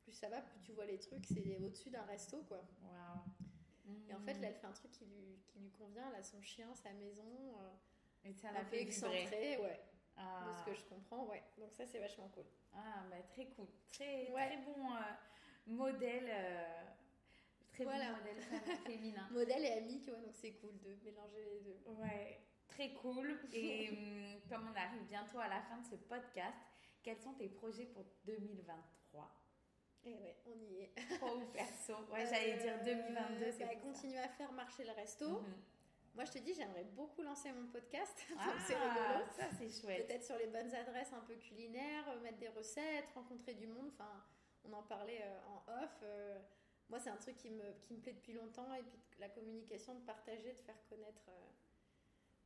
[0.04, 2.62] plus ça va, plus tu vois les trucs, c'est au-dessus d'un resto, quoi.
[4.10, 4.41] Et en fait, Mhm.
[4.41, 6.12] là, elle fait un truc qui lui, qui lui convient.
[6.13, 7.69] A son chien, sa maison, euh,
[8.26, 9.80] Et ça un peu excentré, ouais.
[10.15, 10.46] Ah.
[10.50, 11.43] De ce que je comprends, ouais.
[11.58, 12.46] Donc ça, c'est vachement cool.
[12.74, 13.67] Ah, bah, très cool.
[13.91, 14.48] Très, Ouais.
[14.48, 15.00] très bon euh,
[15.67, 16.30] modèle.
[17.73, 18.12] Euh, très Voilà.
[18.12, 19.27] bon modèle féminin.
[19.31, 21.79] Modèle et ami, tu vois, donc c'est cool de mélanger les deux.
[22.01, 23.38] Ouais, très cool.
[23.53, 26.57] Et hum, comme on arrive bientôt à la fin de ce podcast,
[27.01, 29.29] quels sont tes projets pour 2023
[30.05, 30.93] Et ouais, on y est.
[31.19, 31.93] Pro ou perso?
[32.12, 35.27] Ouais, j'allais dire 2022, c'est bah, continuer à faire marcher le resto.
[35.41, 35.53] Mhm.
[36.15, 38.23] Moi, je te dis, j'aimerais beaucoup lancer mon podcast.
[38.29, 39.25] donc Ah, c'est rigolo.
[39.36, 40.05] ça c'est chouette.
[40.07, 43.89] Peut-être sur les bonnes adresses un peu culinaires, euh, mettre des recettes, rencontrer du monde.
[43.93, 44.24] Enfin,
[44.63, 46.03] on en parlait euh, en off.
[46.89, 48.73] Moi, c'est un truc qui me, qui me plaît depuis longtemps.
[48.73, 51.49] Et puis la communication, de partager, de faire connaître euh,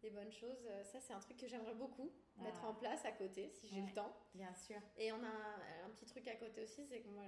[0.01, 0.65] des bonnes choses.
[0.67, 3.81] Euh, ça, c'est un truc que j'aimerais beaucoup mettre en place à côté, si j'ai
[3.81, 4.15] le temps.
[4.35, 4.79] Bien sûr.
[4.97, 7.25] Et on a un, petit truc à côté aussi, c'est que moi,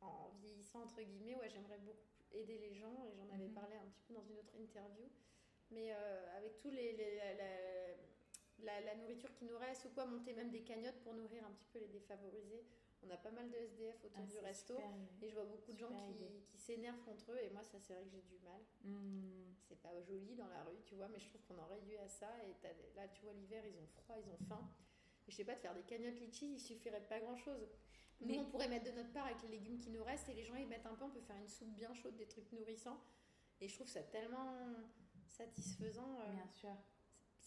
[0.00, 3.54] en vieillissant, entre guillemets, ouais, j'aimerais beaucoup aider les gens, et j'en avais mhm.
[3.54, 5.04] parlé un petit peu dans une autre interview.
[5.70, 6.96] Mais euh, avec tous les,
[8.62, 11.52] la, la, nourriture qui nous reste ou quoi, monter même des cagnottes pour nourrir un
[11.52, 12.64] petit peu les défavorisés.
[13.02, 14.76] On a pas mal de SDF autour ah, du resto
[15.22, 16.14] et je vois beaucoup de gens qui,
[16.46, 18.60] qui s'énervent contre eux et moi ça c'est vrai que j'ai du mal.
[18.84, 19.54] Hmm.
[19.68, 22.08] C'est pas joli dans la rue, tu vois, mais je trouve qu'on en réduit à
[22.08, 22.54] ça et
[22.96, 24.70] là tu vois l'hiver ils ont froid, ils ont faim.
[25.26, 27.68] Et je sais pas, de faire des cagnottes litchi, il suffirait de pas grand chose.
[28.22, 30.44] Nous, on pourrait mettre de notre part avec les légumes qui nous restent et les
[30.44, 33.00] gens ils mettent un peu, on peut faire une soupe bien chaude, des trucs nourrissants.
[33.62, 34.56] Et je trouve ça tellement
[35.26, 36.20] satisfaisant.
[36.20, 36.76] Euh, bien sûr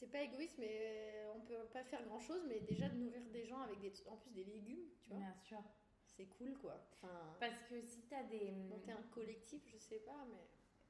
[0.03, 3.45] c'est pas égoïste, mais on peut pas faire grand chose, mais déjà de nourrir des
[3.45, 5.19] gens avec des, en plus des légumes, tu vois.
[5.19, 5.63] Bien sûr.
[6.05, 6.75] C'est cool, quoi.
[6.93, 8.51] Enfin, Parce que si t'as des.
[8.51, 10.45] Monter un collectif, je sais pas, mais.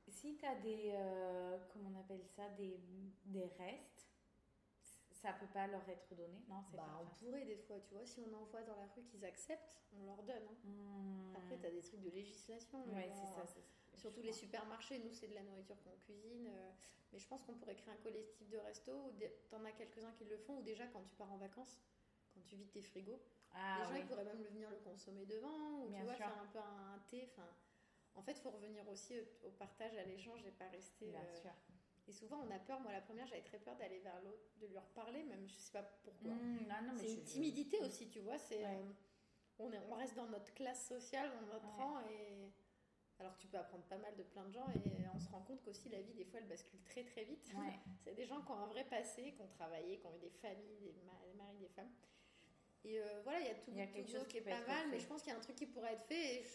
[0.07, 0.91] Si t'as des.
[0.93, 2.79] Euh, comment on appelle ça Des,
[3.25, 4.09] des restes,
[5.11, 8.05] ça peut pas leur être donné, non c'est bah, On pourrait des fois, tu vois,
[8.05, 10.43] si on envoie dans la rue qu'ils acceptent, on leur donne.
[10.49, 10.57] Hein.
[10.65, 11.35] Hmm.
[11.37, 12.83] Après, t'as des trucs de législation.
[12.87, 13.45] Ouais, c'est ça,
[13.95, 16.47] Surtout les supermarchés, nous c'est de la nourriture qu'on cuisine.
[16.47, 16.71] Euh,
[17.13, 19.11] mais je pense qu'on pourrait créer un collectif de resto où
[19.49, 21.79] t'en as quelques-uns qui le font, ou déjà quand tu pars en vacances,
[22.33, 23.21] quand tu vides tes frigos,
[23.53, 26.47] ah, les gens ils pourraient même venir le consommer devant, ou tu vois, faire un
[26.47, 27.29] peu un, thé.
[27.31, 27.47] Enfin,
[28.15, 29.13] en fait, il faut revenir aussi
[29.43, 31.05] au, partage, à l'échange et pas rester.
[31.05, 31.51] Bien euh, sûr.
[32.07, 32.79] Et souvent, on a peur.
[32.81, 35.71] Moi, la première, j'avais très peur d'aller vers l'autre, de lui reparler, même je sais
[35.71, 36.33] pas pourquoi.
[36.33, 38.39] Mmh, c'est une timidité aussi, tu vois.
[38.39, 38.83] C'est, euh,
[39.59, 42.51] on, est, on reste dans notre classe sociale, dans notre rang, et
[43.19, 44.79] alors tu peux apprendre pas mal de plein de gens et
[45.13, 47.51] on se rend compte qu'aussi la vie des fois elle bascule très très vite.
[48.03, 50.29] c'est des gens qui ont un vrai passé, qui ont travaillé, qui ont eu des
[50.29, 50.93] familles, des,
[51.35, 51.91] maris, des femmes.
[52.85, 55.07] Et euh, voilà, il y a tout, quelque chose qui est pas mal, mais je
[55.07, 56.45] pense qu'il y a un truc qui pourrait être fait et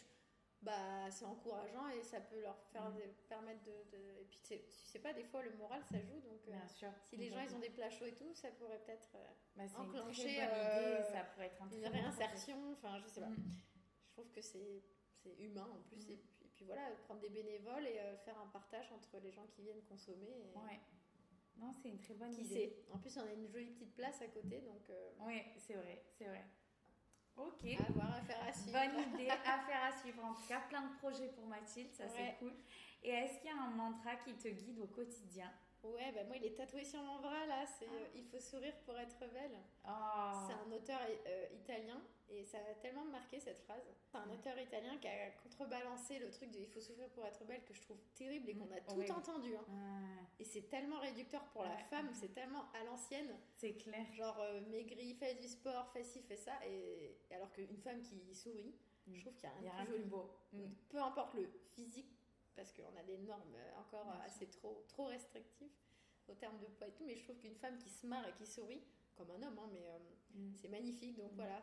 [0.61, 2.99] bah, c'est encourageant et ça peut leur faire mm.
[3.29, 6.51] permettre de, Et puis tu sais pas, des fois le moral ça joue donc euh,
[6.51, 6.91] Bien sûr.
[7.05, 9.25] si les gens ils ont des plats chauds et tout, ça pourrait peut-être euh,
[9.57, 13.29] bah, enclencher une, ça pourrait être un une réinsertion, enfin je sais pas.
[13.29, 13.57] Mm.
[14.05, 14.83] Je trouve que c'est
[15.39, 16.09] humain en plus.
[16.09, 16.19] Mm.
[16.59, 19.83] Puis voilà, prendre des bénévoles et euh, faire un partage entre les gens qui viennent
[19.83, 20.27] consommer.
[20.27, 20.59] Et...
[20.59, 20.81] Ouais.
[21.57, 22.55] Non, c'est une très bonne qui idée.
[22.55, 24.91] Sait en plus, on a une jolie petite place à côté, donc.
[24.91, 26.45] Euh, oui, c'est vrai, c'est vrai.
[27.37, 27.65] Ok.
[27.65, 28.77] À voir, à faire à suivre.
[28.77, 30.25] Bonne idée, à faire à suivre.
[30.25, 32.53] En tout cas, plein de projets pour Mathilde, ça c'est cool.
[33.05, 35.53] Et est-ce qu'il y a un mantra qui te guide au quotidien?
[35.85, 37.95] Ouais, bah moi il est tatoué sur mon bras là, c'est ah.
[37.95, 39.59] euh, Il faut sourire pour être belle.
[39.87, 40.47] Oh.
[40.47, 40.99] C'est un auteur
[41.53, 43.83] italien et ça a tellement marqué cette phrase.
[44.11, 47.45] C'est un auteur italien qui a contrebalancé le truc de il faut souffrir pour être
[47.47, 49.55] belle que je trouve terrible et qu'on a tout entendu.
[49.57, 49.65] Hein.
[50.39, 53.35] Et c'est tellement réducteur pour la femme, c'est tellement à l'ancienne.
[53.57, 54.05] C'est clair.
[54.13, 56.53] Genre euh, maigri, fait du sport, fait ci, fait ça.
[56.67, 58.75] Et, alors qu'une femme qui sourit,
[59.07, 59.15] mm.
[59.15, 60.05] je trouve qu'il y a un, joli.
[60.05, 60.31] beau.
[60.53, 60.65] Mm.
[60.91, 62.18] Peu importe le physique,
[62.59, 65.71] parce qu'on a des normes encore assez trop, trop restrictives
[66.27, 68.33] au terme de poids et tout, mais je trouve qu'une femme qui se marre et
[68.33, 68.83] qui sourit,
[69.15, 69.99] comme un homme, hein, mais euh,
[70.35, 70.55] mm.
[70.57, 71.17] c'est magnifique.
[71.17, 71.63] Donc voilà,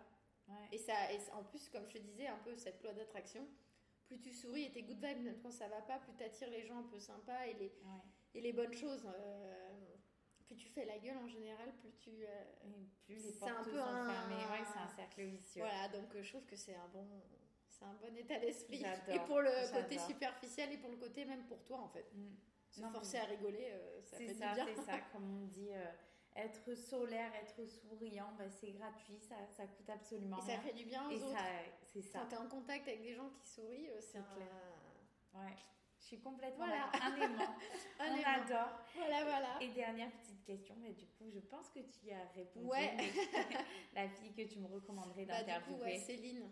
[0.71, 3.45] et, ça, et en plus, comme je te disais, un peu cette loi d'attraction,
[4.05, 6.49] plus tu souris et tes good vibes, même quand ça va pas, plus tu attires
[6.49, 7.73] les gens un peu sympas et les,
[8.33, 9.05] et les bonnes choses.
[9.05, 9.95] Euh,
[10.45, 12.23] plus tu fais la gueule en général, plus tu.
[12.23, 12.43] Euh,
[13.03, 14.29] plus les portes un peu un...
[14.29, 15.61] Ouais, c'est un cercle vicieux.
[15.61, 17.05] Voilà, donc je trouve que c'est un bon.
[17.78, 18.84] C'est un bon état d'esprit.
[19.09, 22.09] Et pour le côté superficiel et pour le côté même pour toi en fait.
[22.13, 22.36] Mm.
[22.69, 23.71] Se forcer à rigoler,
[24.03, 24.65] ça fait ça, du bien.
[24.67, 25.69] C'est ça, comme on dit
[26.36, 30.55] être solaire, être souriant, bah, c'est gratuit, ça, ça coûte absolument et rien.
[30.57, 31.38] ça fait du bien aux et autres.
[31.86, 32.19] C'est ça.
[32.19, 34.47] Quand tu es en contact avec des gens qui sourient, euh, c'est clair.
[35.34, 35.55] Ouais.
[35.99, 36.91] Je suis complètement voilà.
[37.01, 37.55] un aimant.
[37.99, 38.80] un On adore.
[38.95, 39.57] Voilà, voilà.
[39.61, 42.67] Et dernière petite question, mais du coup, je pense que tu y as répondu.
[42.67, 42.95] Ouais.
[43.93, 45.55] la fille que tu me recommanderais d'interviewer.
[45.55, 46.51] Bah, du coup, ouais, Céline.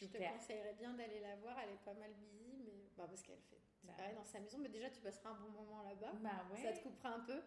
[0.00, 1.56] Je te conseillerais bien d'aller la voir.
[1.60, 3.60] Elle est pas mal busy, mais bah, parce qu'elle fait.
[3.80, 6.12] C'est bah pareil dans sa maison, mais déjà tu passeras un bon moment là-bas.
[6.20, 6.62] Bah ouais.
[6.62, 7.40] Ça te coupera un peu.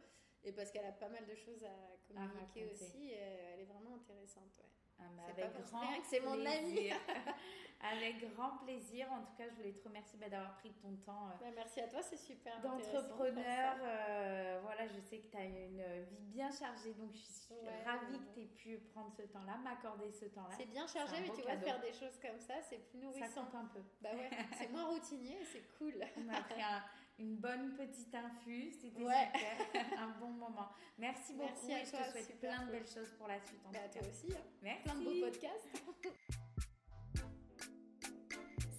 [0.43, 4.51] Et parce qu'elle a pas mal de choses à communiquer aussi, elle est vraiment intéressante.
[4.59, 4.65] Ouais.
[4.99, 6.89] Ah, avec grand c'est mon ami.
[7.91, 9.11] avec grand plaisir.
[9.11, 11.27] En tout cas, je voulais te remercier bah, d'avoir pris ton temps.
[11.27, 12.59] Euh, bah, merci à toi, c'est super.
[12.61, 13.75] D'entrepreneur.
[13.81, 18.19] Euh, voilà, je sais que tu as une vie bien chargée, donc je suis ravie
[18.19, 20.55] que tu aies pu prendre ce temps-là, m'accorder ce temps-là.
[20.57, 23.27] C'est bien chargé, mais tu vois, faire des choses comme ça, c'est plus nourrissant.
[23.27, 23.81] Ça compte un peu.
[24.01, 25.95] Bah ouais, c'est moins routinier, c'est cool.
[26.17, 26.83] On a pris un
[27.19, 28.75] une bonne petite infuse.
[28.81, 29.99] C'était super.
[29.99, 30.69] un bon moment.
[30.97, 33.59] Merci beaucoup Merci et je te souhaite plein de belles choses pour la suite.
[33.65, 34.33] En bah, tout toi aussi.
[34.33, 34.41] Hein.
[34.61, 34.83] Merci.
[34.83, 35.83] Plein de beaux podcasts.